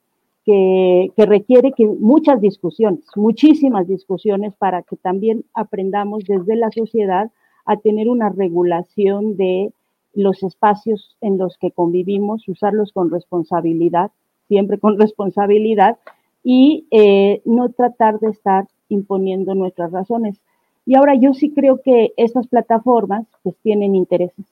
[0.45, 7.31] que, que, requiere que muchas discusiones, muchísimas discusiones para que también aprendamos desde la sociedad
[7.67, 9.71] a tener una regulación de
[10.15, 14.11] los espacios en los que convivimos, usarlos con responsabilidad,
[14.49, 15.99] siempre con responsabilidad,
[16.43, 20.41] y eh, no tratar de estar imponiendo nuestras razones.
[20.89, 24.47] Y ahora yo sí creo que estas plataformas pues tienen intereses,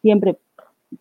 [0.00, 0.36] siempre,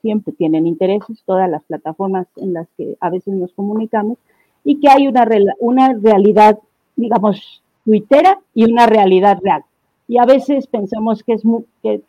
[0.02, 4.18] siempre tienen intereses, todas las plataformas en las que a veces nos comunicamos,
[4.64, 5.26] y que hay una,
[5.60, 6.60] una realidad,
[6.96, 9.64] digamos, tuitera y una realidad real
[10.12, 11.44] y a veces pensamos que, es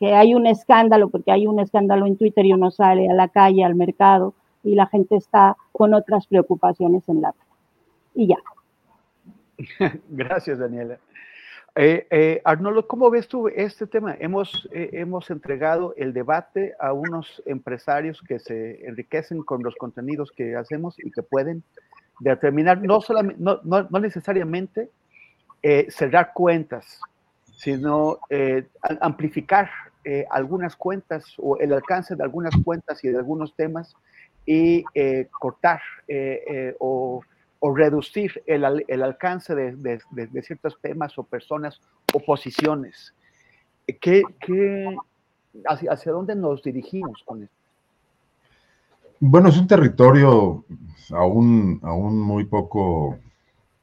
[0.01, 3.29] que, hay un escándalo, porque hay un escándalo en Twitter y uno sale a la
[3.29, 7.45] calle, al mercado, y la gente está con otras preocupaciones en la vida.
[8.17, 8.39] Y ya.
[10.09, 10.99] Gracias, Daniela.
[11.75, 14.15] Eh, eh, Arnoldo, ¿cómo ves tú este tema?
[14.21, 20.31] Hemos, eh, hemos entregado el debate a unos empresarios que se enriquecen con los contenidos
[20.33, 21.63] que hacemos y que pueden
[22.21, 24.91] determinar, no, solamente, no, no, no necesariamente
[25.91, 27.01] cerrar cuentas,
[27.57, 28.19] sino
[29.01, 29.71] amplificar
[30.29, 33.95] algunas cuentas o el alcance de algunas cuentas y de algunos temas
[34.45, 34.85] y
[35.31, 35.81] cortar
[36.81, 37.23] o,
[37.75, 40.01] reducir el, alcance de,
[40.43, 41.81] ciertos temas o personas
[42.13, 43.15] o posiciones.
[44.01, 44.23] ¿Qué,
[45.69, 47.57] hacia, hacia, dónde nos dirigimos con esto?
[49.21, 50.65] Bueno, es un territorio
[51.11, 53.19] aún, aún muy poco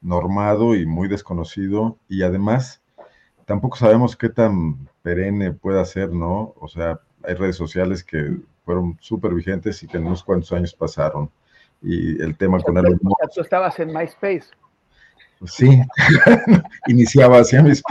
[0.02, 2.82] normado y muy desconocido y además
[3.46, 6.54] tampoco sabemos qué tan perenne pueda ser, ¿no?
[6.60, 10.74] O sea, hay redes sociales que fueron súper vigentes y que no sé cuántos años
[10.74, 11.30] pasaron.
[11.82, 13.34] Y el tema con Elon Musk.
[13.34, 14.44] Tú estabas en MySpace.
[15.38, 15.80] Pues sí,
[16.86, 17.82] iniciaba hacia mis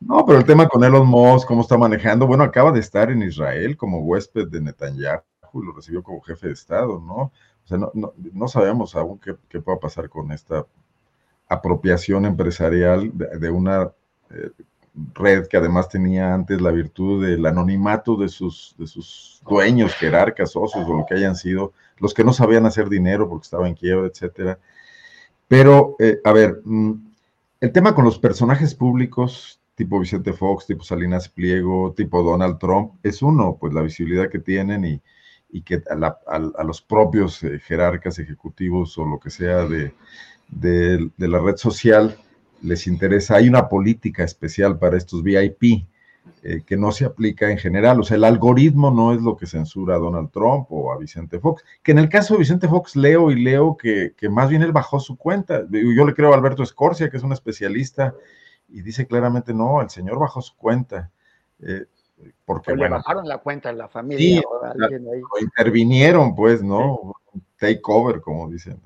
[0.00, 3.22] No, pero el tema con Elon Musk, cómo está manejando, bueno, acaba de estar en
[3.22, 5.22] Israel como huésped de Netanyahu
[5.54, 7.16] lo recibió como jefe de Estado, ¿no?
[7.16, 7.32] O
[7.64, 10.66] sea, no, no, sabemos aún qué, qué, pueda pasar con esta
[11.48, 13.92] apropiación empresarial de una
[14.30, 14.50] eh,
[15.14, 20.52] red que además tenía antes la virtud del anonimato de sus, de sus dueños, jerarcas,
[20.52, 23.74] socios o lo que hayan sido, los que no sabían hacer dinero porque estaban en
[23.74, 24.58] quiebra, etcétera.
[25.46, 26.92] Pero, eh, a ver, mm,
[27.60, 32.94] el tema con los personajes públicos, tipo Vicente Fox, tipo Salinas Pliego, tipo Donald Trump,
[33.02, 35.00] es uno, pues la visibilidad que tienen y,
[35.50, 39.92] y que a, los propios eh, jerarcas ejecutivos o lo que sea de,
[40.50, 42.16] de la red social,
[42.62, 45.86] les interesa, hay una política especial para estos VIP
[46.42, 48.00] eh, que no se aplica en general.
[48.00, 51.40] O sea, el algoritmo no es lo que censura a Donald Trump o a Vicente
[51.40, 54.72] Fox, que en el caso de Vicente Fox leo y leo que, más bien él
[54.72, 55.64] bajó su cuenta.
[55.70, 58.14] Yo le creo a Alberto Escorcia, que es un especialista,
[58.68, 61.10] y dice claramente, no, el señor bajó su cuenta.
[61.60, 61.86] Eh,
[62.44, 64.42] porque le bajaron la cuenta en la familia.
[64.42, 67.14] o intervinieron, pues, ¿no?
[67.58, 68.80] take Takeover, como dicen.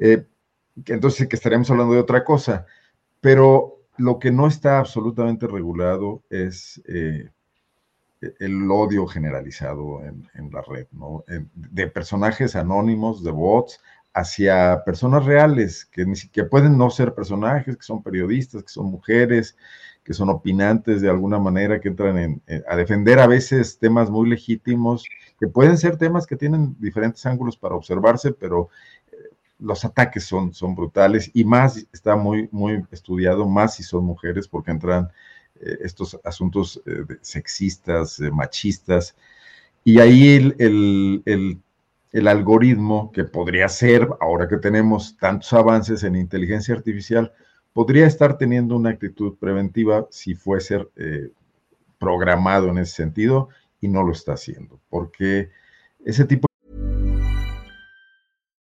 [0.00, 0.24] Eh,
[0.86, 2.66] entonces que estaríamos hablando de otra cosa.
[3.20, 7.30] Pero lo que no está absolutamente regulado es eh,
[8.38, 11.24] el odio generalizado en, la red, ¿no?
[11.54, 13.80] de personajes anónimos, de bots,
[14.12, 19.56] hacia personas reales, que, pueden no ser personajes, que son periodistas, que son mujeres,
[20.02, 25.04] que son opinantes de alguna manera, que entran a defender a veces temas muy legítimos,
[25.38, 28.70] que pueden ser temas que tienen diferentes ángulos para observarse, pero
[29.60, 34.48] los ataques son, son brutales y más está muy, muy estudiado, más si son mujeres,
[34.48, 35.08] porque entran
[35.60, 39.16] eh, estos asuntos eh, sexistas, eh, machistas,
[39.84, 41.22] y ahí el,
[42.12, 47.32] el, algoritmo que podría ser, ahora que tenemos tantos avances en inteligencia artificial,
[47.72, 50.86] podría estar teniendo una actitud preventiva si fuese
[51.98, 53.48] programado en ese sentido
[53.80, 55.50] y no lo está haciendo, porque
[56.04, 56.49] ese tipo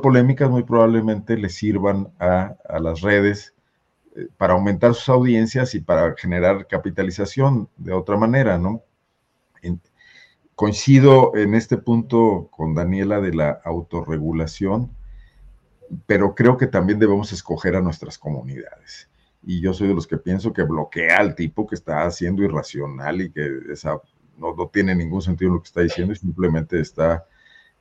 [0.00, 3.54] polémicas muy probablemente le sirvan a, las redes
[4.16, 8.82] eh, para aumentar sus audiencias y para generar capitalización de otra manera, ¿no?
[10.54, 14.94] Coincido en este punto con Daniela de la autorregulación,
[16.06, 19.10] pero creo que también debemos escoger a nuestras comunidades.
[19.42, 23.20] Y yo soy de los que pienso que bloquea al tipo que está haciendo irracional
[23.20, 23.50] y que
[24.38, 27.26] no, no tiene ningún sentido lo que está diciendo y simplemente está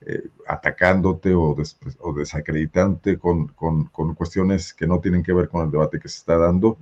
[0.06, 5.49] eh, atacándote o, des- o desacreditándote con, con- con cuestiones que no tienen que ver
[5.49, 6.78] con el debate que se está dando,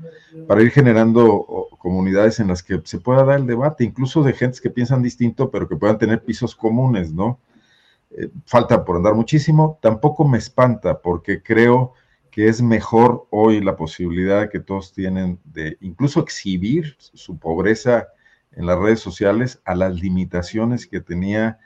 [0.47, 4.61] para ir generando comunidades en las que se pueda dar el debate, incluso de gentes
[4.61, 7.39] que piensan distinto, pero que puedan tener pisos comunes, ¿no?
[8.11, 11.93] Eh, falta por andar muchísimo, tampoco me espanta porque creo
[12.30, 18.07] que es mejor hoy la posibilidad que todos tienen de incluso exhibir su pobreza
[18.53, 21.59] en las redes sociales a las limitaciones que tenía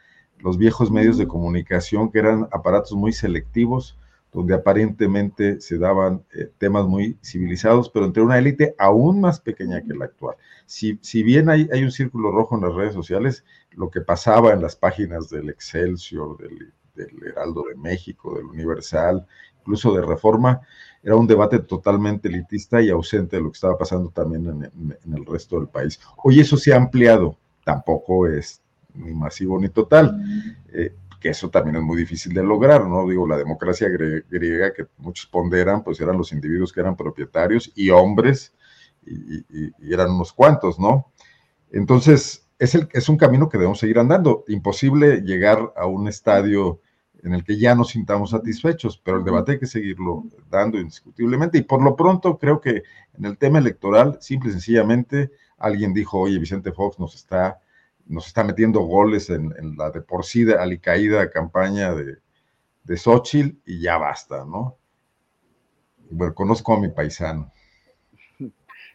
[0.46, 3.98] los viejos medios de comunicación, que eran aparatos muy selectivos,
[4.32, 9.82] donde aparentemente se daban eh, temas muy civilizados, pero entre una élite aún más pequeña
[9.82, 10.36] que la actual.
[10.66, 14.52] Si, si bien hay, hay un círculo rojo en las redes sociales, lo que pasaba
[14.54, 19.26] en las páginas del Excelsior, del, del Heraldo de México, del Universal,
[19.62, 20.62] incluso de Reforma,
[21.04, 24.98] era un debate totalmente elitista y ausente de lo que estaba pasando también en, en-
[25.06, 26.00] en el resto del país.
[26.24, 28.62] Hoy eso se ha ampliado, tampoco es
[28.96, 30.22] ni masivo ni total,
[30.72, 33.08] eh, que eso también es muy difícil de lograr, ¿no?
[33.08, 37.72] Digo, la democracia gre- griega que muchos ponderan, pues eran los individuos que eran propietarios
[37.76, 38.54] y hombres,
[39.06, 41.12] y, y- y eran unos cuantos, ¿no?
[41.72, 44.44] Entonces, es, el, es un camino que debemos seguir andando.
[44.48, 46.82] Imposible llegar a un estadio
[47.24, 51.58] en el que ya nos sintamos satisfechos, pero el debate hay que seguirlo dando indiscutiblemente.
[51.58, 52.84] Y por lo pronto, creo que
[53.14, 57.60] en el tema electoral, simple y sencillamente, alguien dijo, oye, Vicente Fox nos está,
[58.08, 62.18] nos está metiendo goles en, la de por sí de alicaída campaña de,
[62.84, 64.78] de Xochitl y ya basta, ¿no?
[66.12, 67.52] Bueno, conozco a mi paisano.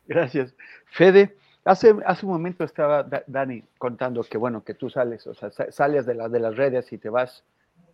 [0.07, 0.55] Gracias.
[0.93, 5.35] Fede, hace, hace un momento estaba Da- Dani contando que, bueno, que tú sales, o
[5.35, 7.45] sea, sa- sales de, la- de las redes y te vas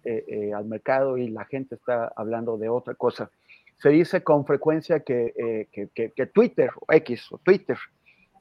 [0.04, 3.30] eh, eh, al mercado y la gente está hablando de otra cosa.
[3.78, 7.76] Se dice con frecuencia que, eh, que- que Twitter o X o Twitter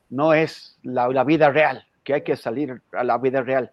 [0.10, 3.70] no es la, la vida real, que hay que salir a la vida real.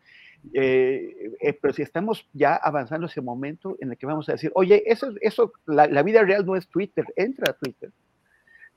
[0.55, 4.51] Eh, eh, pero si estamos ya avanzando ese momento en el que vamos a decir,
[4.57, 7.93] oye, eso, eso la, la vida real no es Twitter, entra a Twitter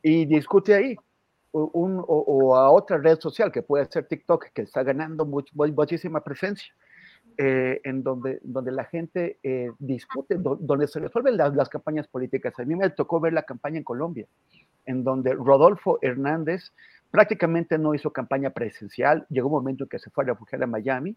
[0.04, 0.96] y discute ahí.
[1.52, 5.52] Un- o- o a otra red social que puede ser TikTok, que está ganando much-
[5.54, 6.72] mu- muchísima presencia,
[7.38, 12.08] eh, en donde, donde la gente eh, discute, do- donde se resuelven las, las campañas
[12.10, 12.54] políticas.
[12.60, 14.28] A mí me tocó ver la campaña en Colombia,
[14.86, 16.74] en donde Rodolfo Hernández
[17.12, 20.68] prácticamente no hizo campaña presencial, llegó un momento en que se fue a refugiar a
[20.68, 21.16] Miami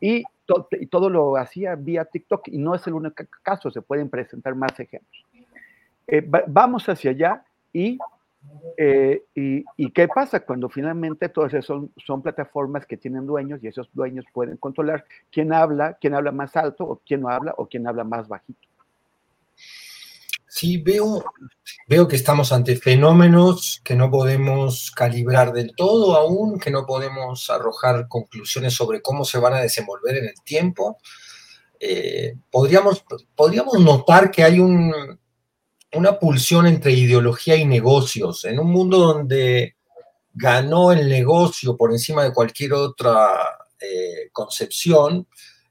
[0.00, 3.82] y, to- y todo lo hacía vía TikTok y no es el único caso, se
[3.82, 5.24] pueden presentar más ejemplos.
[6.06, 7.98] Eh, va- vamos hacia allá y
[8.76, 9.24] eh,
[9.76, 13.88] y qué pasa cuando finalmente todas esas son, son plataformas que tienen dueños y esos
[13.92, 17.88] dueños pueden controlar quién habla, quién habla más alto o quién no habla o quién
[17.88, 18.68] habla más bajito?
[20.58, 21.22] Sí, veo,
[21.86, 27.50] veo que estamos ante fenómenos que no podemos calibrar del todo aún, que no podemos
[27.50, 30.96] arrojar conclusiones sobre cómo se van a desenvolver en el tiempo.
[31.78, 33.04] Eh, podríamos,
[33.34, 34.94] podríamos notar que hay un,
[35.92, 38.46] una pulsión entre ideología y negocios.
[38.46, 39.76] En un mundo donde
[40.32, 43.28] ganó el negocio por encima de cualquier otra
[43.78, 45.28] eh, concepción,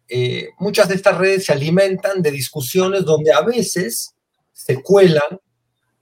[0.08, 4.14] eh, muchas de estas redes se alimentan de discusiones donde a veces
[4.56, 5.39] se cuelan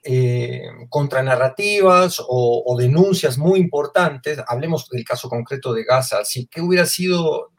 [0.03, 4.39] eh, contranarrativas o, denuncias muy importantes.
[4.47, 6.19] Hablemos del caso concreto de Gaza.
[6.19, 7.51] Así que hubiera sido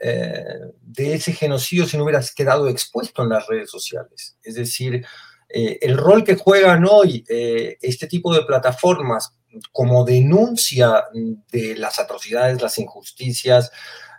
[0.00, 0.44] eh,
[0.80, 4.38] de ese genocidio si no hubieras quedado expuesto en las redes sociales.
[4.42, 5.04] Es decir,
[5.48, 9.36] eh, el rol que juegan hoy eh, este tipo de plataformas
[9.70, 11.04] como denuncia
[11.52, 13.70] de las atrocidades, las injusticias,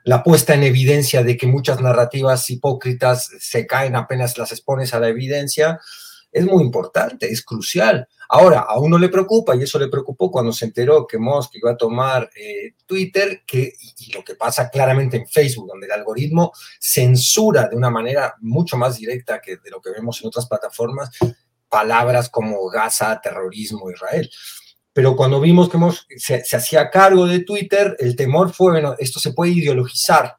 [0.05, 4.99] la puesta en evidencia de que muchas narrativas hipócritas se caen apenas las expones a
[4.99, 5.79] la evidencia,
[6.31, 8.07] es muy importante, es crucial.
[8.29, 11.71] Ahora, a uno le preocupa, y eso le preocupó cuando se enteró que Musk iba
[11.71, 16.51] a tomar eh, Twitter, que, y lo que pasa claramente en Facebook, donde el algoritmo
[16.79, 21.09] censura de una manera mucho más directa que de lo que vemos en otras plataformas,
[21.67, 24.29] palabras como Gaza, terrorismo, Israel.
[24.95, 25.77] Pero cuando vimos que
[26.17, 30.37] se, se hacía cargo de Twitter, el temor fue, bueno, esto se puede ideologizar,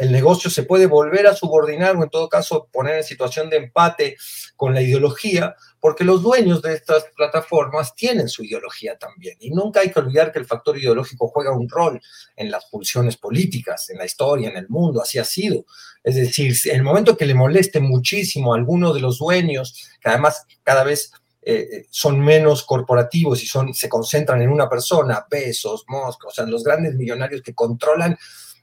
[0.00, 3.56] el negocio se puede volver a subordinar o en todo caso poner en situación de
[3.56, 4.16] empate
[4.56, 9.36] con la ideología, porque los dueños de estas plataformas tienen su ideología también.
[9.40, 12.00] Y nunca hay que olvidar que el factor ideológico juega un rol
[12.36, 15.64] en las pulsiones políticas, en la historia, en el mundo, así ha sido.
[16.02, 20.08] Es decir, en el momento que le moleste muchísimo a alguno de los dueños, que
[20.08, 21.12] además cada vez
[21.42, 26.34] eh, eh, son menos corporativos y son, se concentran en una persona, pesos, moscos, o
[26.34, 28.18] sea, los grandes millonarios que controlan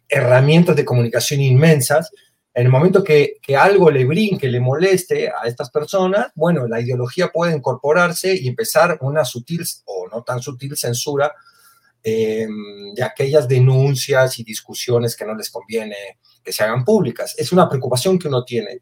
[0.07, 2.11] herramientas de comunicación inmensas.
[2.53, 7.30] En el momento que, algo le brinque, le moleste a estas personas, bueno, la ideología
[7.30, 11.34] puede incorporarse y empezar una sutil o no tan sutil censura
[12.03, 15.95] em, de aquellas denuncias y discusiones que no les conviene
[16.43, 17.36] que se hagan públicas.
[17.38, 18.82] Es una preocupación que uno tiene.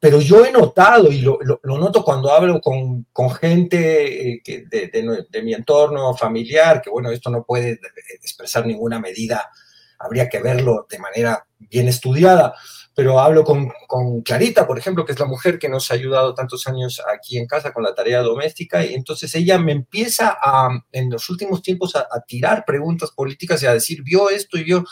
[0.00, 3.06] Pero yo he notado, y lo, noto cuando hablo con,
[3.38, 7.78] gente eh, de, de, mi entorno familiar, que bueno, esto no puede
[8.22, 9.50] expresar ninguna medida
[10.00, 12.54] habría que verlo de manera bien estudiada.
[12.92, 13.70] Pero hablo con,
[14.22, 17.46] Clarita, por ejemplo, que es la mujer que nos ha ayudado tantos años aquí en
[17.46, 21.94] casa con la tarea doméstica, y entonces ella me empieza a, en los últimos tiempos
[21.94, 24.84] a, tirar preguntas políticas y a decir, vio esto y vio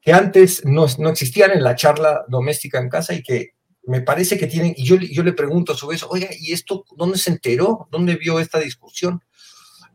[0.00, 3.50] que antes no, no existían en la charla doméstica en casa y que
[3.88, 6.84] me parece que tienen, y yo, yo le pregunto a su vez, oiga, ¿y esto
[6.96, 7.88] dónde se enteró?
[7.90, 9.22] ¿Dónde vio esta discusión?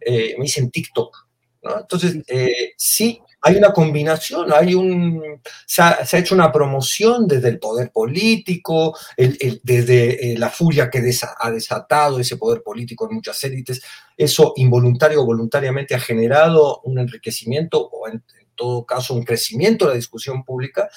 [0.01, 1.27] Eh, me dicen TikTok.
[1.63, 1.79] ¿no?
[1.79, 7.59] Entonces, eh, sí, hay una combinación, hay un, se ha, hecho una promoción desde el
[7.59, 10.99] poder político, desde eh, la furia que
[11.39, 13.81] ha desatado ese poder político en muchas élites.
[14.17, 18.23] Eso involuntario o voluntariamente ha generado un enriquecimiento o en,
[18.55, 20.89] todo caso un crecimiento de la discusión pública,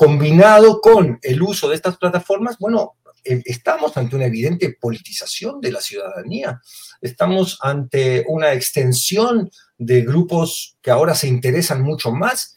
[0.00, 5.72] combinado con el uso de estas plataformas, bueno, eh, estamos ante una evidente politización de
[5.72, 6.58] la ciudadanía,
[7.02, 12.56] estamos ante una extensión de grupos que ahora se interesan mucho más.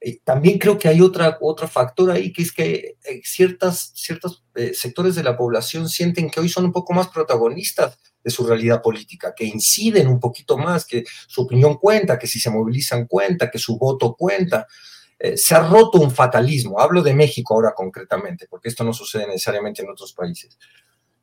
[0.00, 4.44] Eh, también creo que hay otra, otro factor ahí, que es que eh, ciertas, ciertos
[4.74, 8.80] sectores de la población sienten que hoy son un poco más protagonistas de su realidad
[8.80, 13.50] política, que inciden un poquito más, que su opinión cuenta, que si se movilizan cuenta,
[13.50, 14.68] que su voto cuenta.
[15.36, 16.80] Se ha roto un fatalismo.
[16.80, 20.58] Hablo de México ahora concretamente, porque esto no sucede necesariamente en otros países.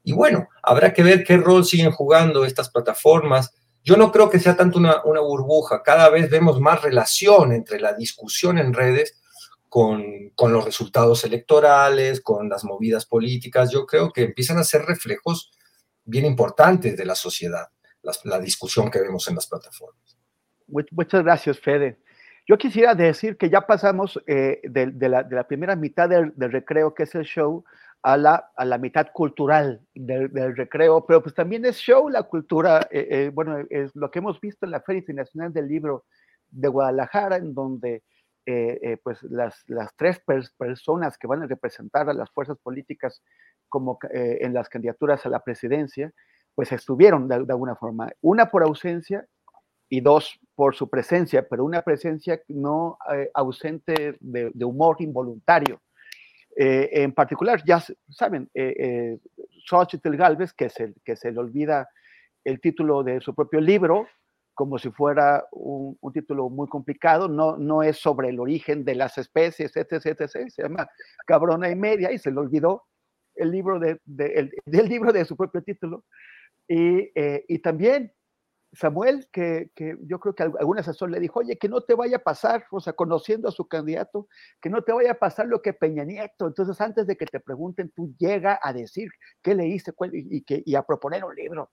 [0.03, 4.39] Y bueno, habrá que ver qué rol siguen jugando estas plataformas yo no creo que
[4.39, 9.19] sea tanto una, burbuja, cada vez vemos más relación entre la discusión en redes
[9.67, 13.71] con, los resultados electorales, con las movidas políticas.
[13.71, 15.51] Yo creo que empiezan a ser reflejos
[16.05, 17.67] bien importantes de la sociedad,
[18.23, 20.17] la, discusión que vemos en las plataformas.
[20.67, 21.99] Muchas gracias, Fede.
[22.45, 27.15] Yo quisiera decir que ya pasamos eh, de, la, primera mitad del, recreo, que es
[27.15, 27.63] el show,
[28.03, 32.87] a la, a la mitad cultural del, recreo, pero pues también es show la cultura,
[32.91, 36.03] eh, eh, bueno, es lo que hemos visto en la Feria Internacional del Libro
[36.49, 38.03] de Guadalajara, en donde
[38.45, 40.21] eh, pues las, las tres
[40.57, 43.23] personas que van a representar a las fuerzas políticas
[43.69, 46.11] como en las candidaturas a la presidencia,
[46.53, 49.25] pues estuvieron de, alguna forma, una por ausencia
[49.93, 52.97] y dos por su presencia, pero una presencia no
[53.35, 55.81] ausente de, de humor involuntario
[56.55, 59.19] eh, en particular, ya saben, eh, eh,
[59.67, 61.89] Xochitl Galvez, que se, que se le olvida
[62.43, 64.07] el título de su propio libro,
[64.53, 69.17] como si fuera un, título muy complicado, no, no es sobre el origen de las
[69.17, 70.87] especies, etc., etc., se llama
[71.25, 72.83] Cabrona y Media, y se le olvidó
[73.35, 76.03] el libro de, el, del libro de su propio título.
[76.67, 78.13] Y, eh, y también
[78.73, 79.69] Samuel, que,
[80.01, 82.79] yo creo que algún asesor le dijo, oye, que no te vaya a pasar, o
[82.79, 84.27] sea, conociendo a su candidato,
[84.59, 86.47] que no te vaya a pasar lo que Peña Nieto.
[86.47, 89.09] Entonces, antes de que te pregunten, tú llega a decir
[89.43, 91.71] qué leíste y, que, y a proponer un libro.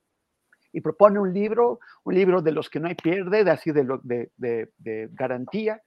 [0.73, 4.31] Y propone un libro, un libro de los que no hay pierde, de así de,
[4.37, 5.83] de, garantía.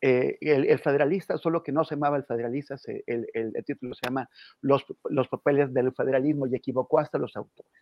[0.00, 3.26] Eh, el, federalista, solo que no se llamaba el federalista, el,
[3.64, 4.28] título se llama
[4.60, 7.72] los papeles del federalismo y equivocó hasta los autores.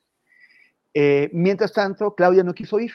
[0.99, 2.91] Eh, mientras tanto, Claudia no quiso ir.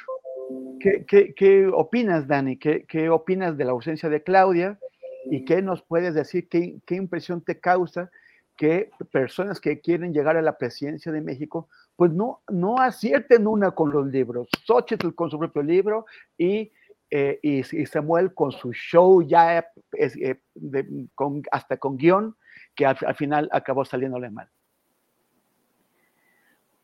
[0.80, 2.58] ¿Qué, opinas, Dani?
[2.58, 4.80] ¿Qué, opinas de la ausencia de Claudia?
[5.26, 6.50] ¿Y qué nos puedes decir?
[6.50, 8.10] ¿Qué, impresión te causa
[8.58, 13.70] que personas que quieren llegar a la presidencia de México, pues no, no acierten una
[13.70, 14.50] con los libros?
[14.66, 16.08] Xochitl con su propio libro
[16.40, 16.72] y,
[17.12, 19.64] eh, y, Samuel con su show ya
[19.96, 20.40] eh,
[21.52, 22.36] hasta con guion,
[22.74, 24.50] que al, al final acabó saliéndole mal.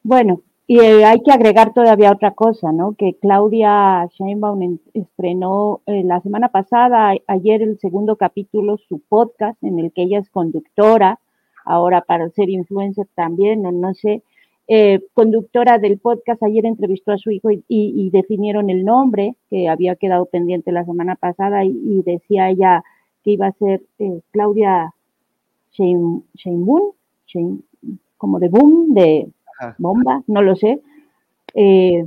[0.04, 2.94] Bueno, y eh, hay que agregar todavía otra cosa, ¿no?
[2.94, 9.80] Que Claudia Sheinbaum estrenó eh, la semana pasada, ayer el segundo capítulo, su podcast en
[9.80, 11.22] el que ella es conductora,
[11.64, 14.24] ahora para ser influencer también, no, no sé,
[14.68, 19.96] eh, conductora del podcast, ayer entrevistó a su hijo y, definieron el nombre que había
[19.96, 22.84] quedado pendiente la semana pasada y, decía ella
[23.24, 23.84] que iba a ser
[24.32, 24.94] Claudia
[25.72, 26.92] Sheinbaum,
[28.18, 29.30] como de boom, de
[29.78, 30.82] bomba, no lo sé.
[31.54, 32.06] Eh,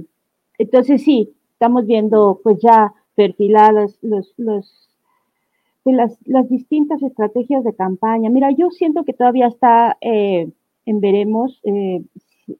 [0.59, 4.89] entonces sí, estamos viendo pues ya perfiladas los, los,
[5.83, 8.31] pues, las, distintas estrategias de campaña.
[8.31, 10.51] Mira, yo siento que todavía está eh,
[10.87, 11.61] en veremos.
[11.65, 12.03] Eh,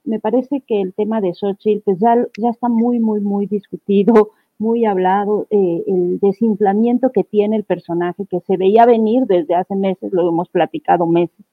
[0.05, 4.31] me parece que el tema de Xochitl pues ya, ya está muy, muy, muy discutido,
[4.59, 10.13] muy hablado, el desinflamiento que tiene el personaje, que se veía venir desde hace meses,
[10.13, 11.45] lo hemos platicado meses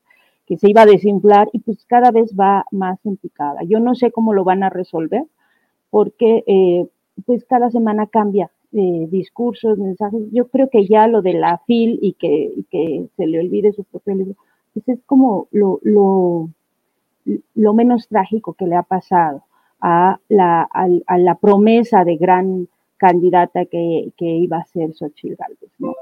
[0.47, 3.63] que se iba a desinflar y pues cada vez va más implicada.
[3.63, 5.25] Yo no sé cómo lo van a resolver
[5.89, 6.87] porque eh,
[7.25, 10.21] pues cada semana cambia eh, discursos, mensajes.
[10.31, 13.83] Yo creo que ya lo de la FIL y que, que se le olvide su
[13.83, 14.35] propio libro,
[14.73, 16.49] pues es como lo, lo,
[17.55, 19.43] lo menos trágico que le ha pasado
[19.81, 22.67] a la, a, la promesa de gran
[22.97, 25.93] candidata que, que iba a ser Xochitl Gálvez, ¿no?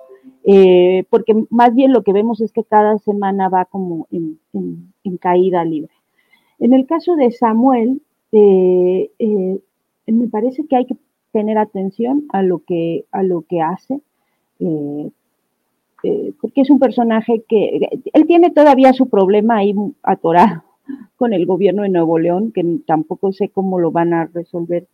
[0.47, 4.39] Eh, porque más bien lo que vemos es que cada semana va como en,
[5.19, 5.91] caída libre.
[6.59, 8.01] En el caso de Samuel,
[8.31, 9.59] eh, eh,
[10.05, 10.97] me parece que hay que
[11.31, 14.01] tener atención a lo que, a lo que hace,
[16.39, 19.73] porque es un personaje que, él tiene todavía su problema ahí
[20.03, 20.63] atorado
[21.17, 24.87] con el gobierno de Nuevo León, que tampoco sé cómo lo van a resolver,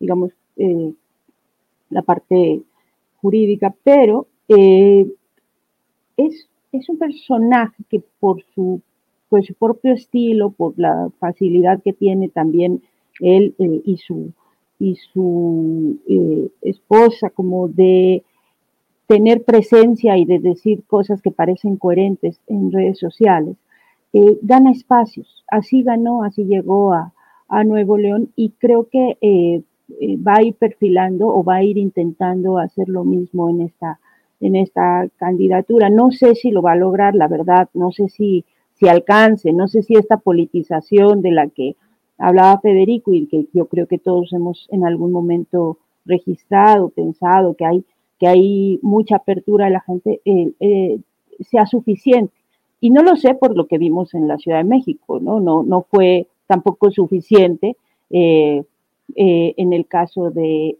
[0.00, 0.32] digamos,
[1.90, 2.62] la parte
[3.20, 5.06] jurídica, pero eh,
[6.16, 8.80] es, es, un personaje que por su,
[9.30, 12.82] su propio estilo, por la facilidad que tiene también
[13.20, 14.32] él eh, y su,
[14.78, 18.22] y su eh, esposa, como de
[19.08, 23.56] tener presencia y de decir cosas que parecen coherentes en redes sociales,
[24.40, 25.44] gana espacios.
[25.48, 27.12] Así ganó, así llegó a,
[27.48, 29.62] a Nuevo León y creo que
[30.26, 34.00] va a ir perfilando o va a ir intentando hacer lo mismo en esta
[34.40, 35.90] en esta candidatura.
[35.90, 39.68] No sé si lo va a lograr, la verdad, no sé si, si alcance, no
[39.68, 41.76] sé si esta politización de la que
[42.18, 47.66] hablaba Federico y que yo creo que todos hemos en algún momento registrado, pensado que
[47.66, 47.84] hay,
[48.18, 51.00] que hay mucha apertura de la gente, eh, eh,
[51.40, 52.32] sea suficiente.
[52.80, 55.40] Y no lo sé por lo que vimos en la Ciudad de México, ¿no?
[55.40, 57.76] No, no fue tampoco suficiente
[58.10, 58.64] eh,
[59.14, 60.76] en el caso de,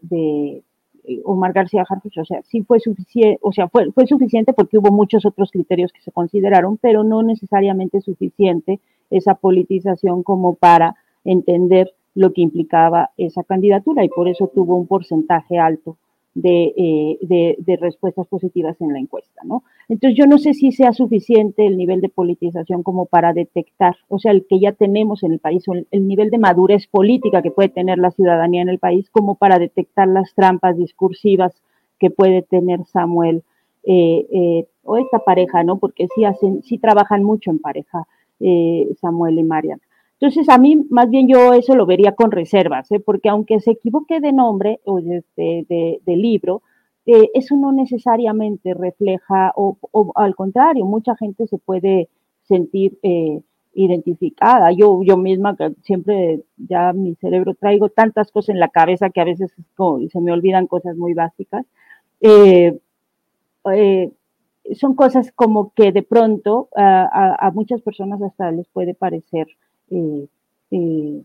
[1.23, 5.25] Omar García Harfuch, o sea, sí fue suficiente, o sea, fue suficiente porque hubo muchos
[5.25, 8.79] otros criterios que se consideraron, pero no necesariamente suficiente
[9.09, 14.87] esa politización como para entender lo que implicaba esa candidatura y por eso tuvo un
[14.87, 15.97] porcentaje alto
[16.43, 19.63] eh, de, respuestas positivas en la encuesta, ¿no?
[19.89, 24.19] Entonces yo no sé si sea suficiente el nivel de politización como para detectar, o
[24.19, 27.51] sea, el que ya tenemos en el país, o el, nivel de madurez política que
[27.51, 31.53] puede tener la ciudadanía en el país como para detectar las trampas discursivas
[31.99, 33.43] que puede tener Samuel
[33.83, 35.79] eh, eh, o esta pareja, ¿no?
[35.79, 38.05] Porque sí hacen, sí trabajan mucho en pareja
[39.01, 39.81] Samuel y Marian.
[40.19, 42.99] Entonces, a mí más bien yo eso lo vería con reservas, ¿eh?
[42.99, 46.63] porque aunque se equivoque de nombre o de, libro,
[47.05, 49.77] eh, eso no necesariamente refleja, o,
[50.15, 52.09] al contrario, mucha gente se puede
[52.43, 53.41] sentir eh,
[53.75, 54.71] identificada.
[54.71, 59.25] Yo, yo misma, siempre ya mi cerebro traigo tantas cosas en la cabeza que a
[59.25, 59.53] veces
[60.09, 61.65] se me olvidan cosas muy básicas.
[64.75, 69.47] son cosas como que de pronto a muchas personas hasta les puede parecer
[69.89, 70.27] eh,
[70.71, 71.23] eh,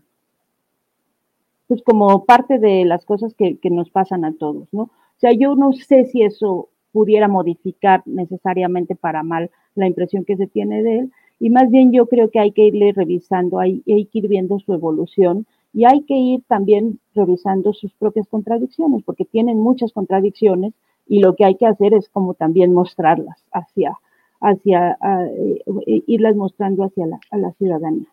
[1.67, 4.83] pues como parte de las cosas que, nos pasan a todos, ¿no?
[4.83, 10.37] O sea, yo no sé si eso pudiera modificar necesariamente para mal la impresión que
[10.37, 13.81] se tiene de él, y más bien yo creo que hay que irle revisando, hay,
[13.81, 19.25] que ir viendo su evolución y hay que ir también revisando sus propias contradicciones, porque
[19.25, 20.73] tienen muchas contradicciones
[21.07, 23.97] y lo que hay que hacer es como también mostrarlas hacia,
[24.39, 24.97] hacia,
[25.35, 28.07] eh, irlas mostrando hacia la, a la ciudadanía.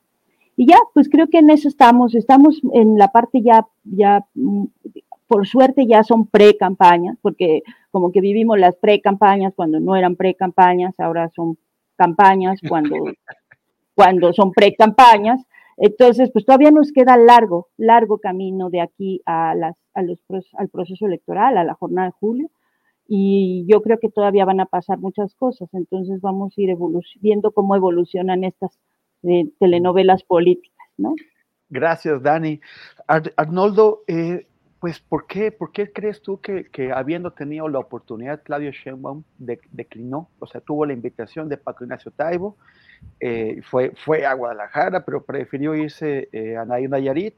[0.61, 4.67] Y ya, pues creo que en eso estamos, estamos en la parte ya, ya, mm,
[5.27, 11.01] por suerte ya son pre-campañas, porque como que vivimos las pre-campañas cuando no eran pre-campañas,
[11.01, 11.57] ahora son
[11.97, 12.95] campañas cuando,
[13.95, 15.41] cuando son pre-campañas.
[15.79, 20.19] Entonces, pues todavía nos queda largo, largo camino de aquí a las, a los,
[20.59, 22.51] al proceso electoral, a la jornada de julio.
[23.09, 25.71] Y yo creo que todavía van a pasar muchas cosas.
[25.73, 26.77] Entonces vamos a ir
[27.19, 28.79] viendo cómo evolucionan estas
[29.23, 31.15] de telenovelas políticas, ¿no?
[31.69, 32.61] Gracias, Dani.
[33.07, 34.47] Arnoldo, eh,
[34.81, 40.31] pues, ¿por qué, ¿por qué crees tú que, habiendo tenido la oportunidad, Claudio Sheinbaum declinó?
[40.39, 42.57] O sea, tuvo la invitación de Paco Ignacio Taibo,
[43.21, 47.35] eh, fue, fue a Guadalajara, pero prefirió irse eh, a Nayarit.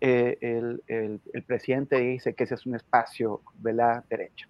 [0.00, 4.48] Eh, el, el, presidente dice que ese es un espacio de la derecha,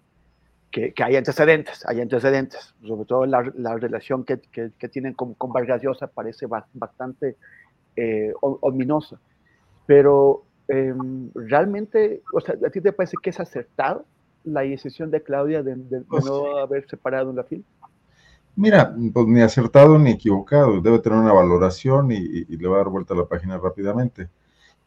[0.73, 5.35] que, que hay antecedentes, hay antecedentes, sobre todo la, la relación que, que, tienen con,
[5.35, 7.37] con Vargas Llosa parece bastante
[7.95, 9.19] eh, ominosa.
[9.85, 14.05] Pero em, realmente, o sea, ¿a ti te parece que es acertado
[14.45, 15.75] la decisión de Claudia de,
[16.09, 17.63] pues no haber separado la FIL?
[18.55, 22.79] Mira, pues ni acertado ni equivocado, debe tener una valoración y, y, le va a
[22.79, 24.27] dar vuelta a la página rápidamente.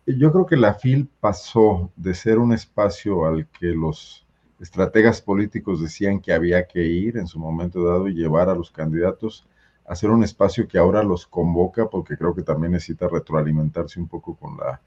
[0.05, 4.26] Yo creo que la FIL pasó de ser un espacio al que los
[4.61, 8.71] estrategas políticos decían que había que ir en su momento dado y llevar a los
[8.71, 9.47] candidatos
[9.89, 14.35] hacer un espacio que ahora los convoca, porque creo que también necesita retroalimentarse un poco
[14.35, 14.81] con la,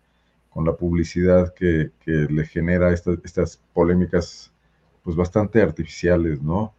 [0.49, 4.51] con la publicidad que, le genera estas polémicas
[5.03, 6.73] pues bastante artificiales, ¿no?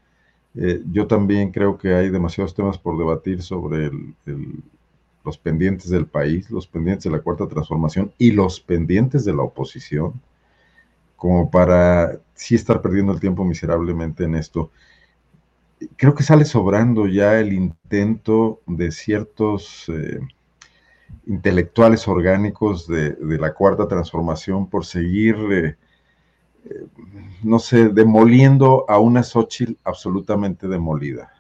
[0.55, 3.91] Eh, yo también creo que hay demasiados temas por debatir sobre
[5.25, 9.43] los pendientes del país, los pendientes de la cuarta transformación y los pendientes de la
[9.43, 10.21] oposición,
[11.21, 14.73] como para sí estar perdiendo el tiempo miserablemente en esto
[15.97, 20.21] creo que sale sobrando ya el intento de ciertos eh,
[21.27, 25.77] intelectuales orgánicos de, la cuarta transformación por seguir, eh,
[26.65, 26.87] eh,
[27.43, 31.33] no sé, demoliendo a una Xochitl absolutamente demolida.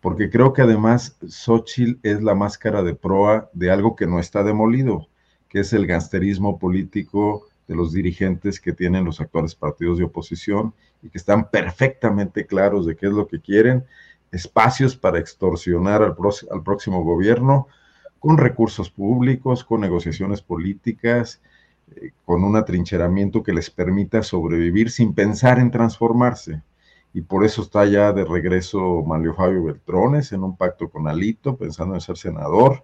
[0.00, 4.42] Porque creo que además Xochitl es la máscara de proa de algo que no está
[4.42, 5.08] demolido,
[5.48, 10.74] que es el gangsterismo político de los dirigentes que tienen los actuales partidos de oposición
[11.02, 13.84] y que están perfectamente claros de qué es lo que quieren,
[14.32, 16.16] espacios para extorsionar al,
[16.50, 17.68] al próximo gobierno
[18.18, 21.40] con recursos públicos, con negociaciones políticas,
[21.96, 26.62] eh, con un atrincheramiento que les permita sobrevivir sin pensar en transformarse.
[27.12, 31.56] Y por eso está ya de regreso Manlio Fabio Beltrones en un pacto con Alito,
[31.56, 32.82] pensando en ser senador.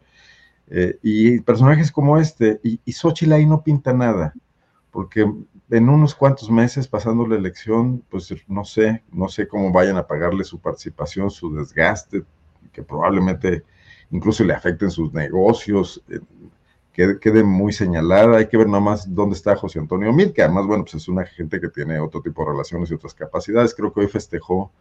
[0.69, 4.35] Eh, y personajes como este, y, y Xochitl ahí no pinta nada
[4.91, 5.31] porque
[5.71, 10.07] en unos cuantos meses pasando la elección, pues no sé, no sé cómo vayan a
[10.07, 12.25] pagarle su participación, su desgaste,
[12.73, 13.65] que probablemente
[14.11, 16.21] incluso le afecten sus negocios, eh,
[16.93, 18.39] quede, muy señalada.
[18.39, 21.09] Hay que ver nada más dónde está José Antonio Mil, que además, bueno, pues es
[21.09, 23.75] una gente que tiene otro tipo de relaciones y otras capacidades.
[23.75, 24.73] Creo que hoy festejó,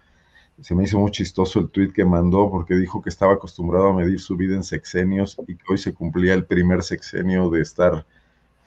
[0.59, 3.93] se me hizo muy chistoso el tuit que mandó porque dijo que estaba acostumbrado a
[3.93, 8.05] medir su vida en sexenios y que hoy se cumplía el primer sexenio de estar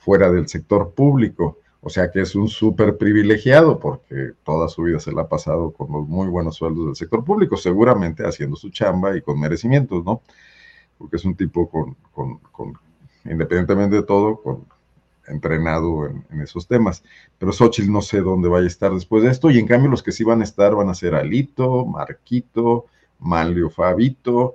[0.05, 1.59] fuera del sector público.
[1.81, 5.73] O sea que es un súper privilegiado porque toda su vida se la ha pasado
[5.73, 10.05] con los muy buenos sueldos del sector público, seguramente haciendo su chamba y con merecimientos,
[10.05, 10.23] ¿no?
[10.97, 12.75] Porque es un tipo con, con,
[13.25, 14.65] independientemente de todo, con,
[15.27, 17.03] entrenado en, esos temas.
[17.39, 20.05] Pero Xochitl no sé dónde vaya a estar después de esto, y en cambio los
[20.05, 22.87] que sí van a estar van a ser Alito, Marquito,
[23.19, 24.55] Manlio Fabito,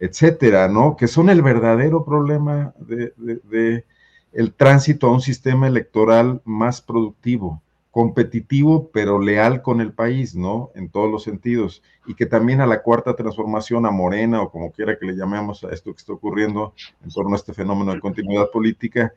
[0.00, 0.96] etcétera, ¿no?
[0.96, 3.84] Que son el verdadero problema de
[4.32, 10.70] el tránsito a un sistema electoral más productivo, competitivo, pero leal con el país, ¿no?
[10.74, 11.82] En todos los sentidos.
[12.06, 15.62] Y que también a la cuarta transformación, a Morena, o como quiera que le llamemos
[15.64, 16.74] a esto que está ocurriendo
[17.04, 19.12] en torno a este fenómeno de continuidad política,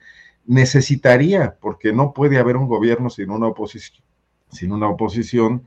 [0.46, 4.04] necesitaría, porque no puede haber un gobierno sin una oposición,
[4.50, 5.66] sin una oposición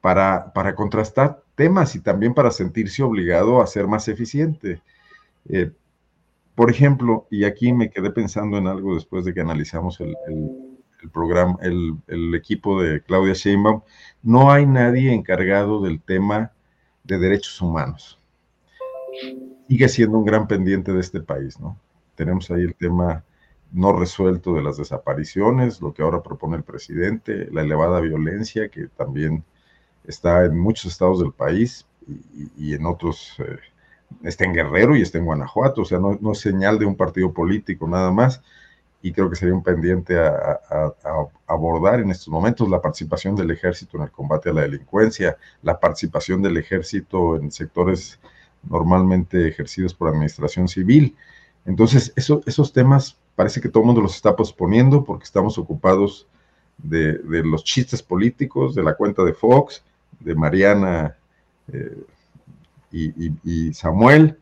[0.00, 4.82] para, para contrastar temas y también para sentirse obligado a ser más eficiente.
[5.48, 5.70] Eh,
[6.60, 10.14] por ejemplo, y aquí me quedé pensando en algo después de que analizamos el,
[11.10, 13.80] programa, el, equipo de Claudia Sheinbaum,
[14.22, 16.52] no hay nadie encargado del tema
[17.02, 18.20] de derechos humanos.
[19.70, 21.78] Sigue siendo un gran pendiente de este país, ¿no?
[22.14, 23.24] Tenemos ahí el tema
[23.72, 28.88] no resuelto de las desapariciones, lo que ahora propone el presidente, la elevada violencia que
[28.88, 29.44] también
[30.04, 31.86] está en muchos estados del país
[32.58, 33.56] y, en otros eh,
[34.22, 37.32] está en Guerrero y está en Guanajuato, o sea, no, es señal de un partido
[37.32, 38.42] político nada más,
[39.02, 40.60] y creo que sería un pendiente a,
[41.46, 45.80] abordar en estos momentos la participación del ejército en el combate a la delincuencia, la
[45.80, 48.20] participación del ejército en sectores
[48.62, 51.16] normalmente ejercidos por administración civil.
[51.64, 56.26] Entonces, esos temas parece que todo el mundo los está posponiendo porque estamos ocupados
[56.76, 59.82] de, los chistes políticos, de la cuenta de Fox,
[60.18, 61.16] de Mariana.
[61.72, 62.04] Eh,
[62.92, 64.38] y, Samuel.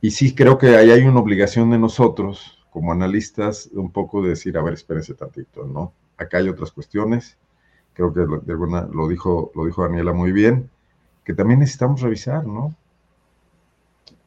[0.00, 4.30] Y sí creo que ahí hay una obligación de nosotros, como analistas, un poco de
[4.30, 5.92] decir, a ver, espérense tantito, ¿no?
[6.16, 7.36] Acá hay otras cuestiones,
[7.94, 10.70] creo que de alguna, lo, dijo, lo dijo Daniela muy bien,
[11.24, 12.74] que también necesitamos revisar, ¿no?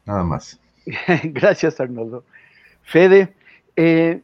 [0.05, 0.59] Nada más.
[1.23, 2.23] Gracias, Arnoldo.
[2.83, 3.33] Fede,
[3.77, 4.21] Eh,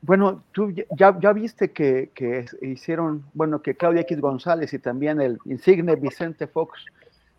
[0.00, 5.20] bueno, tú ya, ya viste que, que, hicieron, bueno, que Claudia X González y también
[5.20, 6.84] el insigne Vicente Fox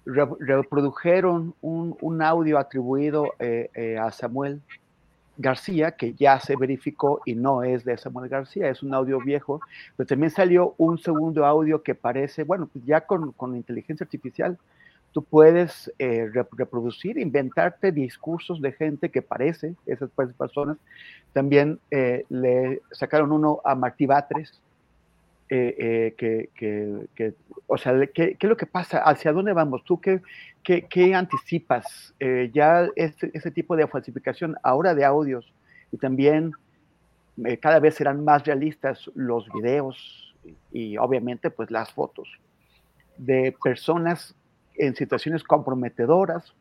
[0.06, 4.62] reprodujeron un, audio atribuido eh, eh, a Samuel
[5.38, 9.62] García, que ya se verificó y no es de Samuel García, es un audio viejo,
[9.96, 14.58] pero también salió un segundo audio que parece, bueno, pues ya con, con inteligencia artificial,
[15.12, 20.78] tú puedes eh, reproducir, inventarte discursos de gente que parece esas personas.
[21.34, 24.60] También eh, le sacaron uno a Martí Batres,
[25.50, 27.34] eh, que, que, que,
[27.68, 29.00] o sea, ¿qué, ¿qué, es lo que pasa?
[29.00, 29.84] ¿Hacia dónde vamos?
[29.84, 30.22] ¿Tú qué,
[30.64, 32.14] qué, qué anticipas?
[32.54, 35.52] ya este, ese tipo de falsificación ahora de audios
[35.92, 36.52] y también
[37.62, 40.36] cada vez serán más realistas los videos
[40.72, 42.28] y obviamente pues las fotos
[43.18, 44.36] de personas
[44.76, 46.56] en situaciones comprometedoras.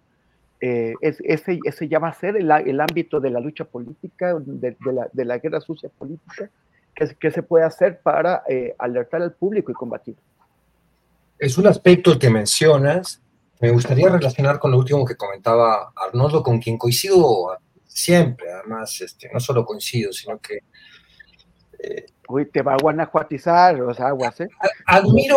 [0.61, 4.77] Eh, ese, ese, ya va a ser el, el ámbito de la lucha política, de,
[4.81, 6.51] de, la, de la, guerra sucia política,
[6.99, 10.17] que, que se puede hacer para eh, alertar al público y combatir.
[11.39, 13.23] Es un aspecto que mencionas.
[13.61, 19.31] Me gustaría relacionar con lo último que comentaba Arnoldo, con quien coincido siempre, además, este,
[19.33, 20.59] no solo coincido, sino que
[21.81, 24.49] eh, Uy, te va a guanajuatizar los aguas, ¿eh?
[24.85, 25.37] Admiro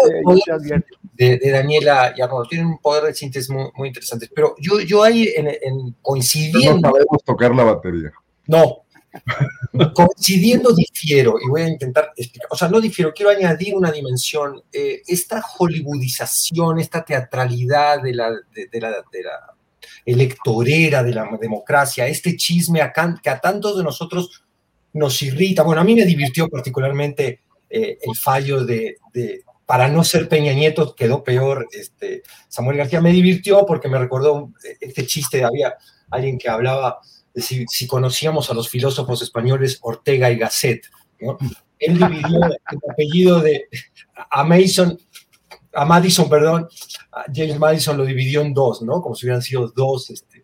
[1.14, 4.82] de, de, Daniela y Arnoldo, tienen un poder de síntesis muy, muy interesante, pero yo,
[4.82, 6.89] yo ahí en, en coincidiendo...
[6.89, 8.12] No sabemos tocar la batería.
[8.47, 8.84] No,
[9.93, 14.62] coincidiendo difiero, y voy a intentar explicar, o sea, no difiero, quiero añadir una dimensión,
[14.72, 18.32] eh, esta hollywoodización, esta teatralidad de la,
[20.05, 22.82] electorera de la democracia, este chisme
[23.22, 24.43] que a tantos de nosotros
[24.93, 25.64] nos irrita.
[25.64, 28.97] Bueno, a mí me divirtió particularmente eh, el fallo de,
[29.66, 31.68] para no ser Peña Nieto, quedó peor.
[31.72, 35.76] Este, Samuel García me divirtió porque me recordó este chiste, había
[36.09, 36.99] alguien que hablaba
[37.36, 40.84] si, si conocíamos a los filósofos españoles Ortega y Gasset.
[41.79, 43.67] Él dividió el apellido de
[44.29, 44.97] a Mason,
[45.73, 46.67] a Madison, perdón,
[47.34, 49.01] James Madison lo dividió en dos, ¿no?
[49.01, 50.43] Como si hubieran sido dos este,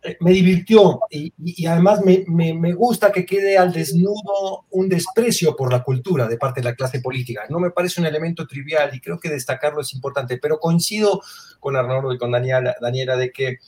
[0.00, 5.56] eh, me divirtió y, además me, me, me, gusta que quede al desnudo un desprecio
[5.56, 7.42] por la cultura de parte de la clase política.
[7.48, 11.20] No me parece un elemento trivial y creo que destacarlo es importante, pero coincido
[11.58, 13.58] con Arnoldo y con Daniela, Daniela de que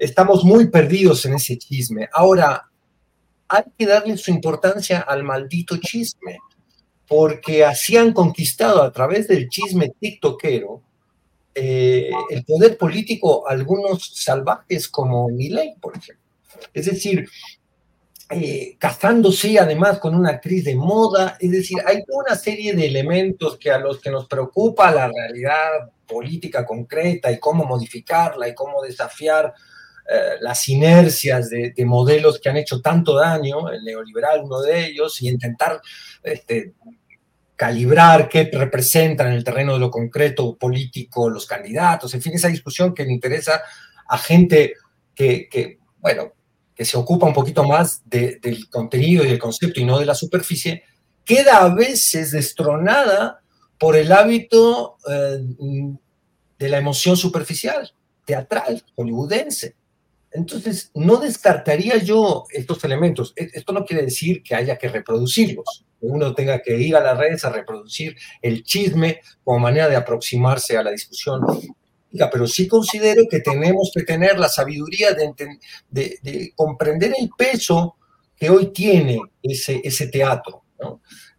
[0.00, 2.08] estamos muy perdidos en ese chisme.
[2.12, 2.68] Ahora,
[3.48, 6.38] hay que darle su importancia al maldito chisme,
[7.06, 10.82] porque así han conquistado a través del chisme tiktokero
[11.54, 16.24] eh, el poder político algunos salvajes como Milei, por ejemplo.
[16.72, 17.28] Es decir,
[18.30, 23.58] eh, casándose además con una actriz de moda, es decir, hay una serie de elementos
[23.58, 28.80] que a los que nos preocupa la realidad política concreta y cómo modificarla y cómo
[28.82, 29.52] desafiar
[30.12, 34.86] eh, las inercias de, de, modelos que han hecho tanto daño, el neoliberal uno de
[34.86, 35.80] ellos, y intentar
[36.22, 36.74] este,
[37.60, 42.48] calibrar qué representan en el terreno de lo concreto político los candidatos, en fin, esa
[42.48, 43.60] discusión que le interesa
[44.08, 44.74] a gente
[45.14, 46.32] que, bueno,
[46.74, 50.06] que se ocupa un poquito más de, del contenido y del concepto y no de
[50.06, 50.84] la superficie,
[51.22, 53.42] queda a veces destronada
[53.78, 55.38] por el hábito eh,
[56.58, 57.92] de la emoción superficial,
[58.24, 59.76] teatral, hollywoodense.
[60.32, 63.32] Entonces, no descartaría yo estos elementos.
[63.36, 67.16] E, esto no quiere decir que haya que reproducirlos uno tenga que ir a las
[67.16, 71.42] redes a reproducir el chisme como manera de aproximarse a la discusión.
[72.10, 75.32] Pero sí considero que tenemos que tener la sabiduría de,
[75.90, 77.96] de, de comprender el peso
[78.34, 80.64] que hoy tiene ese, teatro,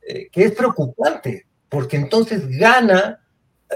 [0.08, 3.21] eh, que es preocupante, porque entonces gana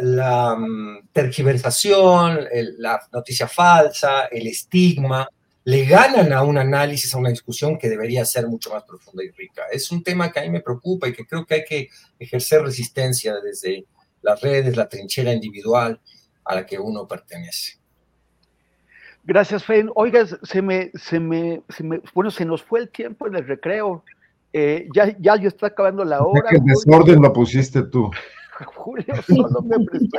[0.01, 5.27] la um, tergiversación, el, la noticia falsa, el estigma,
[5.65, 9.31] le ganan a un análisis, a una discusión que debería ser mucho más profunda y
[9.31, 9.63] rica.
[9.71, 11.89] Es un tema que a mí me preocupa y que creo que hay que
[12.19, 13.85] ejercer resistencia desde
[14.21, 15.99] las redes, la trinchera individual
[16.43, 17.79] a la que uno pertenece.
[19.23, 19.89] Gracias, Fen.
[19.95, 23.47] Oiga, se me, se me, se me, bueno, se nos fue el tiempo en el
[23.47, 24.03] recreo.
[24.53, 26.47] Eh, ya, ya yo está acabando la hora.
[26.49, 28.11] ¿Qué desorden lo pusiste tú?
[28.75, 30.17] Julio solo me prestó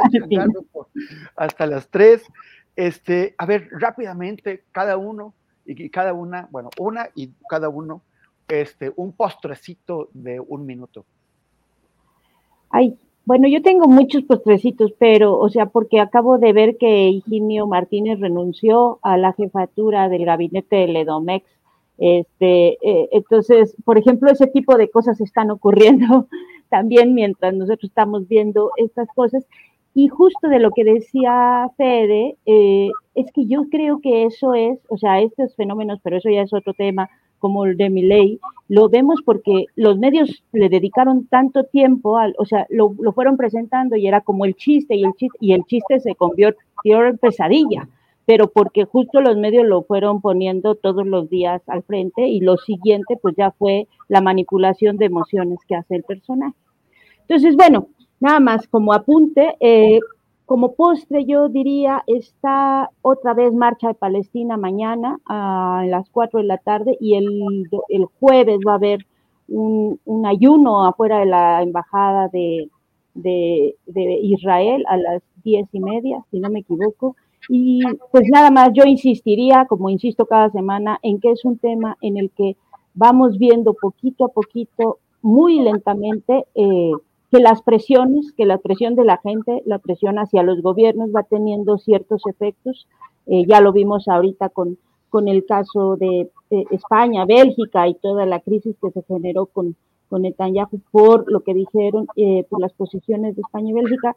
[1.37, 2.25] hasta las tres.
[2.75, 5.35] Este, a ver, rápidamente, cada uno
[5.65, 8.03] y cada una, bueno, una y cada uno,
[8.49, 11.05] este, un postrecito de un minuto.
[12.71, 17.67] Ay, bueno, yo tengo muchos postrecitos, pero, o sea, porque acabo de ver que Higinio
[17.67, 21.45] Martínez renunció a la jefatura del gabinete de Ledomex.
[21.99, 26.29] Este, eh, entonces, por ejemplo, ese tipo de cosas están ocurriendo
[26.69, 29.45] también mientras nosotros estamos viendo estas cosas.
[29.95, 34.79] Y justo de lo que decía Fede, eh, es que yo creo que eso es,
[34.89, 37.09] o sea, estos fenómenos, pero eso ya es otro tema,
[37.39, 42.45] como el de Milley, lo vemos porque los medios le dedicaron tanto tiempo, al, o
[42.45, 45.65] sea, lo, lo, fueron presentando y era como el chiste y el chiste, y el
[45.65, 47.89] chiste se convirtió en pesadilla,
[48.27, 52.57] pero porque justo los medios lo fueron poniendo todos los días al frente y lo
[52.59, 56.57] siguiente pues ya fue la manipulación de emociones que hace el personaje.
[57.23, 57.89] Entonces, bueno,
[58.21, 60.01] nada más como apunte, eh,
[60.45, 66.47] como postre, yo diría, está otra vez Marcha de Palestina mañana a las 4 de
[66.47, 69.07] la tarde y el, el jueves va a haber
[69.49, 72.69] un, un, ayuno afuera de la embajada de,
[74.23, 77.17] Israel a las 10 y media, si no me equivoco.
[77.49, 77.81] Y
[78.11, 82.17] pues nada más, yo insistiría, como insisto cada semana, en que es un tema en
[82.17, 82.57] el que
[82.95, 86.93] vamos viendo poquito a poquito, muy lentamente, eh,
[87.31, 91.23] que las presiones, que la presión de la gente, la presión hacia los gobiernos va
[91.25, 92.87] teniendo ciertos efectos.
[93.27, 94.79] Eh, ya lo vimos ahorita con,
[95.09, 99.75] con el caso de eh, España, Bélgica y toda la crisis que se generó con,
[100.09, 104.15] con Netanyahu por lo que dijeron, eh, por las posiciones de España y Bélgica,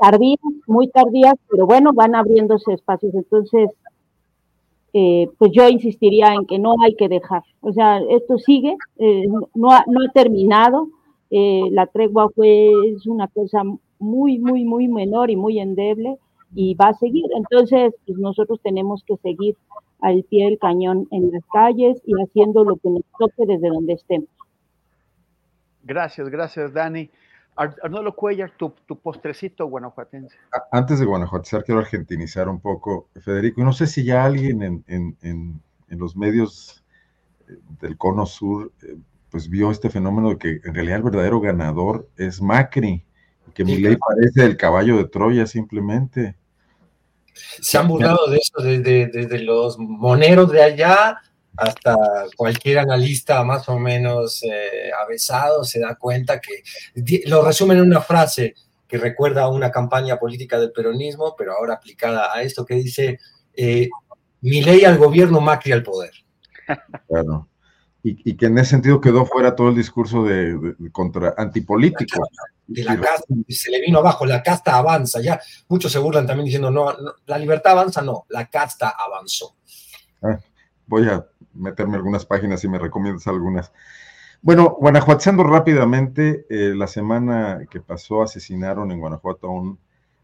[0.00, 3.14] tardías, muy tardías, pero bueno, van abriéndose espacios.
[3.14, 3.70] Entonces,
[4.92, 7.42] pues yo insistiría en que no hay que dejar.
[7.60, 8.76] O sea, esto sigue,
[9.54, 10.88] no, ha, no ha terminado
[11.36, 12.70] eh, la tregua fue
[13.06, 13.62] una cosa
[13.98, 16.16] muy, muy, muy menor y muy endeble
[16.54, 17.24] y va a seguir.
[17.36, 19.56] Entonces, pues nosotros tenemos que seguir
[20.00, 23.94] al pie del cañón en las calles y haciendo lo que nos toque desde donde
[23.94, 24.28] estemos.
[25.82, 27.10] Gracias, gracias, Dani.
[27.56, 30.36] Arnoldo Cuellar, tu, tu, postrecito guanajuatense.
[30.70, 33.62] Antes de guanajuatizar, quiero argentinizar un poco, Federico.
[33.62, 36.84] No sé si ya alguien en, en, en, en los medios
[37.48, 38.96] eh, del cono sur eh,
[39.34, 43.04] pues vio este fenómeno de que en realidad el verdadero ganador es Macri,
[43.52, 46.36] que mi ley parece el caballo de Troya simplemente.
[47.34, 51.20] Se han burlado de eso desde, desde los moneros de allá
[51.56, 51.96] hasta
[52.36, 56.62] cualquier analista más o menos eh, avesado se da cuenta que
[57.26, 58.54] lo resumen en una frase
[58.86, 63.18] que recuerda a una campaña política del peronismo, pero ahora aplicada a esto que dice,
[63.54, 63.88] eh,
[64.40, 66.12] mi ley al gobierno, Macri al poder.
[67.08, 67.48] Claro
[68.04, 72.28] y, que en ese sentido quedó fuera todo el discurso de, contra antipolítico.
[72.66, 76.44] De la casta, se le vino abajo, la casta avanza, ya muchos se burlan también
[76.44, 76.94] diciendo, no,
[77.26, 79.56] la libertad avanza, no, la casta avanzó.
[80.22, 80.38] Ah,
[80.86, 83.72] voy a meterme algunas páginas y me recomiendas algunas.
[84.42, 89.78] Bueno, Guanajuato, rápidamente, eh, la semana que pasó asesinaron en Guanajuato a un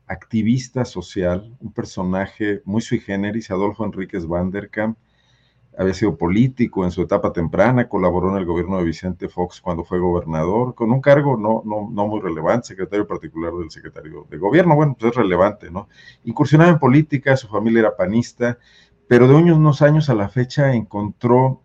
[0.07, 4.99] activista social, un personaje muy sui generis, Adolfo Enríquez Vanderkamp,
[5.79, 9.85] había sido político en su etapa temprana, colaboró en el gobierno de Vicente Fox cuando
[9.85, 14.37] fue gobernador, con un cargo no, no, no muy relevante, secretario particular del secretario de
[14.37, 15.89] gobierno, bueno, pues es relevante, ¿no?
[16.25, 18.59] Incursionaba en política, su familia era panista,
[19.11, 21.61] pero de unos años a la fecha encontró,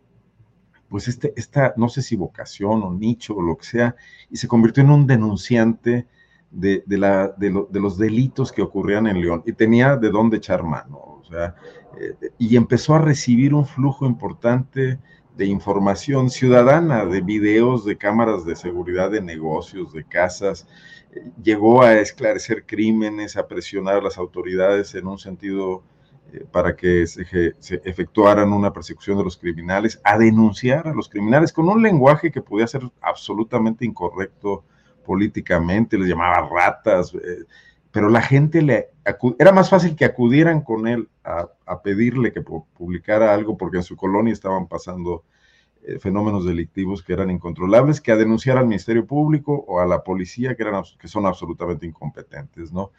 [0.90, 3.96] pues, este, esta, no sé si vocación o nicho o lo que sea,
[4.32, 6.08] y se convirtió en un denunciante
[6.50, 10.64] de, de, la, de, los delitos que ocurrían en León, y tenía de dónde echar
[10.64, 11.54] mano, o sea,
[12.02, 14.98] eh, y empezó a recibir un flujo importante
[15.38, 20.68] de información ciudadana, de videos, de cámaras de seguridad de negocios, de casas.
[21.44, 25.84] Llegó a esclarecer crímenes, a presionar a las autoridades en un sentido
[26.52, 27.26] para que se,
[27.84, 32.42] efectuaran una persecución de los criminales, a denunciar a los criminales con un lenguaje que
[32.42, 34.64] podía ser absolutamente incorrecto
[35.06, 37.14] políticamente, les llamaba ratas,
[37.92, 38.90] pero la gente le
[39.40, 41.48] era más fácil que acudieran con él a,
[41.82, 45.24] pedirle que publicara algo porque en su colonia estaban pasando
[45.84, 50.04] eh, fenómenos delictivos que eran incontrolables que a denunciar al Ministerio Público o a la
[50.04, 52.92] policía que, eran, que son absolutamente incompetentes, ¿no?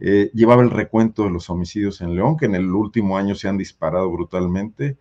[0.00, 3.48] Eh, llevaba el recuento de los homicidios en León, que en el último año se
[3.48, 4.96] han disparado brutalmente,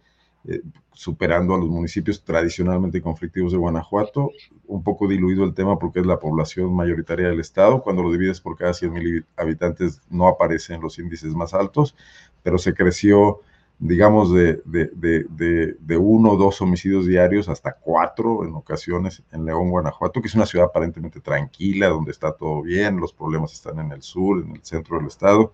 [0.46, 0.62] eh,
[0.94, 4.32] superando a los municipios tradicionalmente conflictivos de Guanajuato,
[4.68, 8.42] un poco diluido el tema porque es la población mayoritaria del estado, cuando lo divides
[8.42, 11.96] por cada 100 mil habitantes no aparecen los índices más altos,
[12.44, 13.40] pero se creció,
[13.80, 19.70] digamos, de, de, de, uno o dos homicidios diarios hasta cuatro en ocasiones en León,
[19.70, 23.94] Guanajuato, que es una ciudad aparentemente tranquila, donde está todo bien, los problemas están en
[23.94, 25.54] el sur, en el centro del estado,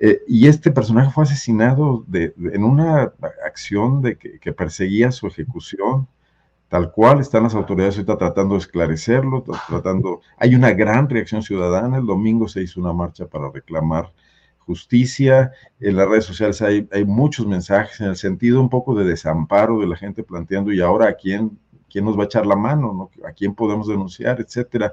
[0.00, 3.12] eh, y este personaje fue asesinado de, en una
[3.44, 6.06] acción de que, perseguía su ejecución,
[6.68, 11.98] tal cual están las autoridades ahorita tratando de esclarecerlo, tratando, hay una gran reacción ciudadana,
[11.98, 14.12] el domingo se hizo una marcha para reclamar
[14.66, 19.80] justicia, en las redes sociales hay, muchos mensajes en el sentido un poco de desamparo
[19.80, 21.58] de la gente planteando, y ahora a quién,
[21.90, 23.28] quién nos va a echar la mano, ¿no?
[23.28, 24.92] a quién podemos denunciar, etcétera.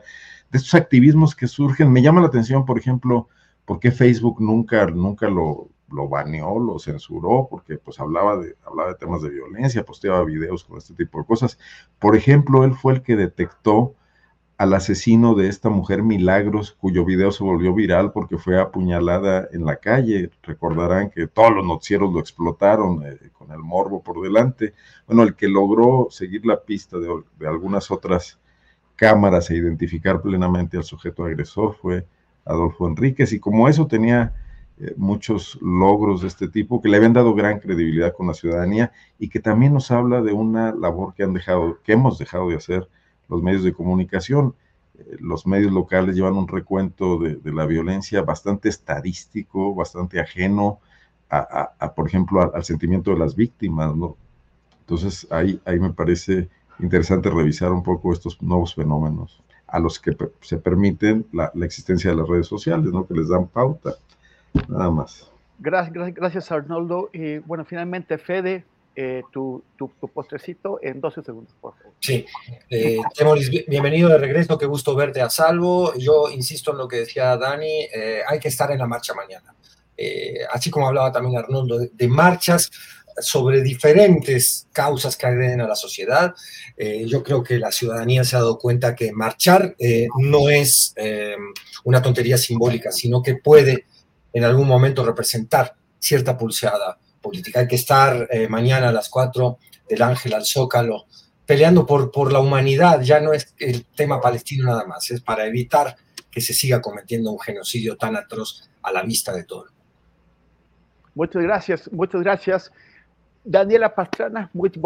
[0.52, 3.30] De estos activismos que surgen, me llama la atención, por ejemplo,
[3.70, 8.90] ¿Por qué Facebook nunca, nunca lo, lo baneó, lo censuró, porque pues hablaba de, hablaba
[8.90, 11.60] de temas de violencia, posteaba videos con este tipo de cosas.
[12.00, 13.94] Por ejemplo, él fue el que detectó
[14.60, 19.64] al asesino de esta mujer Milagros, cuyo video se volvió viral porque fue apuñalada en
[19.64, 20.32] la calle.
[20.44, 24.74] Recordarán que todos los noticieros lo explotaron eh, con el morbo por delante.
[25.08, 28.38] Bueno, el que logró seguir la pista de, algunas otras
[28.98, 32.06] cámaras e identificar plenamente al sujeto agresor fue
[32.44, 33.32] Adolfo Enríquez.
[33.32, 34.34] Y como eso tenía
[34.78, 38.92] eh, muchos logros de este tipo que le habían dado gran credibilidad con la ciudadanía
[39.20, 42.58] y que también nos habla de una labor que han dejado, que hemos dejado de
[42.58, 42.90] hacer
[43.30, 44.56] los medios de comunicación.
[44.98, 50.80] Eh, los medios locales llevan un recuento de, la violencia bastante estadístico, bastante ajeno
[51.32, 54.18] a, por ejemplo, al sentimiento de las víctimas, ¿no?
[54.80, 56.50] Entonces, ahí, ahí me parece
[56.80, 59.40] interesante revisar un poco estos nuevos fenómenos
[59.72, 63.06] a los que se permiten la, existencia de las redes sociales, ¿no?
[63.06, 63.94] Que les dan pauta,
[64.68, 65.32] nada más.
[65.60, 67.10] Gracias, gracias, gracias Arnoldo.
[67.14, 68.66] Y bueno, finalmente, Fede,
[69.02, 71.94] eh, tu, tu, postrecito en 12 segundos, por favor.
[72.02, 72.26] Sí,
[72.70, 75.94] eh, Temoris, bienvenido de regreso, qué gusto verte a salvo.
[75.96, 79.56] Yo insisto en lo que decía Dani, eh, hay que estar en la marcha mañana.
[79.96, 82.70] Eh, así como hablaba también Arnoldo, de, marchas
[83.22, 86.34] sobre diferentes causas que agreden a la sociedad.
[87.06, 89.76] yo creo que la ciudadanía se ha dado cuenta que marchar
[90.18, 90.94] no es
[91.84, 93.86] una tontería simbólica, sino que puede
[94.32, 96.98] en algún momento representar cierta pulseada
[97.30, 97.60] política.
[97.60, 99.58] Hay que estar eh, mañana a las 4
[99.88, 101.06] del Ángel al Zócalo
[101.46, 103.02] peleando por, por la humanidad.
[103.02, 105.96] Ya no es el tema palestino nada más, es para evitar
[106.30, 109.66] que se siga cometiendo un genocidio tan atroz a la vista de todo.
[111.16, 112.72] Muchas gracias, muchas gracias.
[113.44, 114.82] Daniela Pastrana, muchas,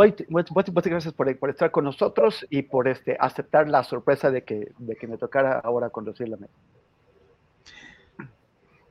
[0.85, 4.95] gracias por, por, estar con nosotros y por este, aceptar la sorpresa de que, de
[4.95, 6.53] que me tocara ahora conducir la mesa.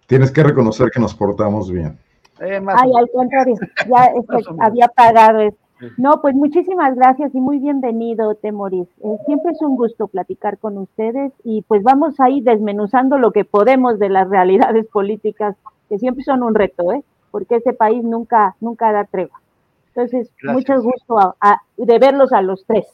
[0.07, 1.99] Tienes que reconocer que nos portamos bien.
[2.43, 3.55] Eh, Ay, al contrario,
[3.89, 4.13] ya
[4.61, 5.59] había pagado esto.
[5.97, 8.89] No, pues muchísimas gracias y muy bienvenido, Temoris.
[9.03, 13.33] Eh, siempre es un gusto platicar con ustedes y pues vamos a ir desmenuzando lo
[13.33, 15.57] que podemos de las realidades políticas,
[15.89, 17.03] que siempre son un reto, ¿eh?
[17.33, 19.41] porque ese país nunca, nunca da tregua.
[19.89, 21.37] Entonces, mucho gusto
[21.77, 22.87] de verlos a los tres.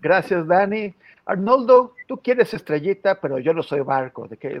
[0.00, 0.94] Gracias, Dani.
[1.24, 4.28] Arnoldo, tú quieres estrellita, pero yo no soy barco.
[4.28, 4.60] ¿De qué?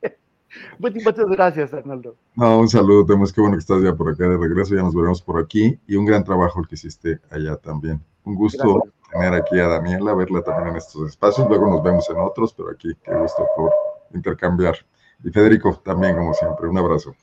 [0.00, 0.16] qué,
[0.78, 2.16] Muchas gracias, Arnaldo.
[2.34, 3.26] No, un saludo, Temo.
[3.26, 4.74] que bueno que estás ya por acá de regreso.
[4.74, 5.78] Ya nos veremos por aquí.
[5.86, 8.02] Y un gran trabajo el que hiciste allá también.
[8.24, 8.82] Un gusto
[9.12, 11.48] tener aquí a Daniela, verla también en estos espacios.
[11.48, 13.70] Luego nos vemos en otros, pero aquí qué gusto por
[14.14, 14.76] intercambiar.
[15.22, 16.68] Y Federico también, como siempre.
[16.68, 17.14] Un abrazo.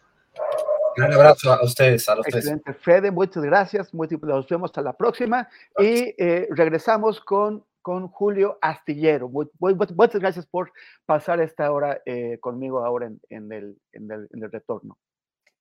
[0.96, 2.74] Un abrazo a ustedes, a los Excelente.
[2.74, 3.94] Fede, muchas gracias.
[3.94, 5.48] Nos vemos hasta la próxima.
[5.80, 9.30] Y eh, regresamos con con Julio Astillero.
[9.30, 10.72] Muchas gracias por
[11.06, 14.98] pasar esta hora eh, conmigo ahora en, el, en, el, retorno.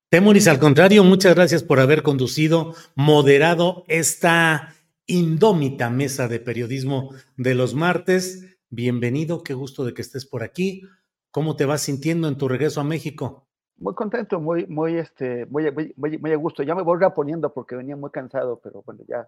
[0.09, 4.73] Temoris, al contrario, muchas gracias por haber conducido, moderado esta
[5.05, 8.57] indómita mesa de periodismo de los martes.
[8.69, 10.83] Bienvenido, qué gusto de que estés por aquí.
[11.29, 13.47] ¿Cómo te vas sintiendo en tu regreso a México?
[13.77, 16.63] Muy contento, muy, muy, este, muy, muy, muy, a gusto.
[16.63, 19.27] Ya me voy reponiendo porque venía muy cansado, pero bueno, ya,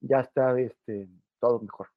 [0.00, 1.08] ya está este,
[1.40, 1.88] todo mejor.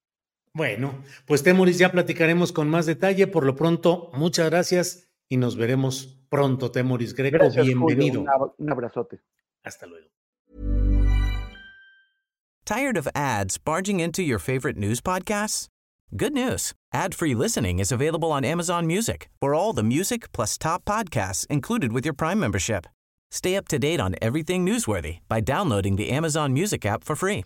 [0.53, 3.27] Bueno, pues Temoris, ya platicaremos con más detalle.
[3.27, 7.37] Por lo pronto, muchas gracias y nos veremos pronto, Temoris Greco.
[7.37, 8.21] Gracias, Bienvenido.
[8.21, 9.21] Un, un abrazote.
[9.63, 10.07] Hasta luego.
[12.65, 15.67] Tired of ads barging into your favorite news podcasts?
[16.15, 16.73] Good news.
[16.93, 21.93] Ad-free listening is available on Amazon Music for all the music plus top podcasts included
[21.93, 22.85] with your Prime membership.
[23.31, 27.45] Stay up to date on everything newsworthy by downloading the Amazon Music app for free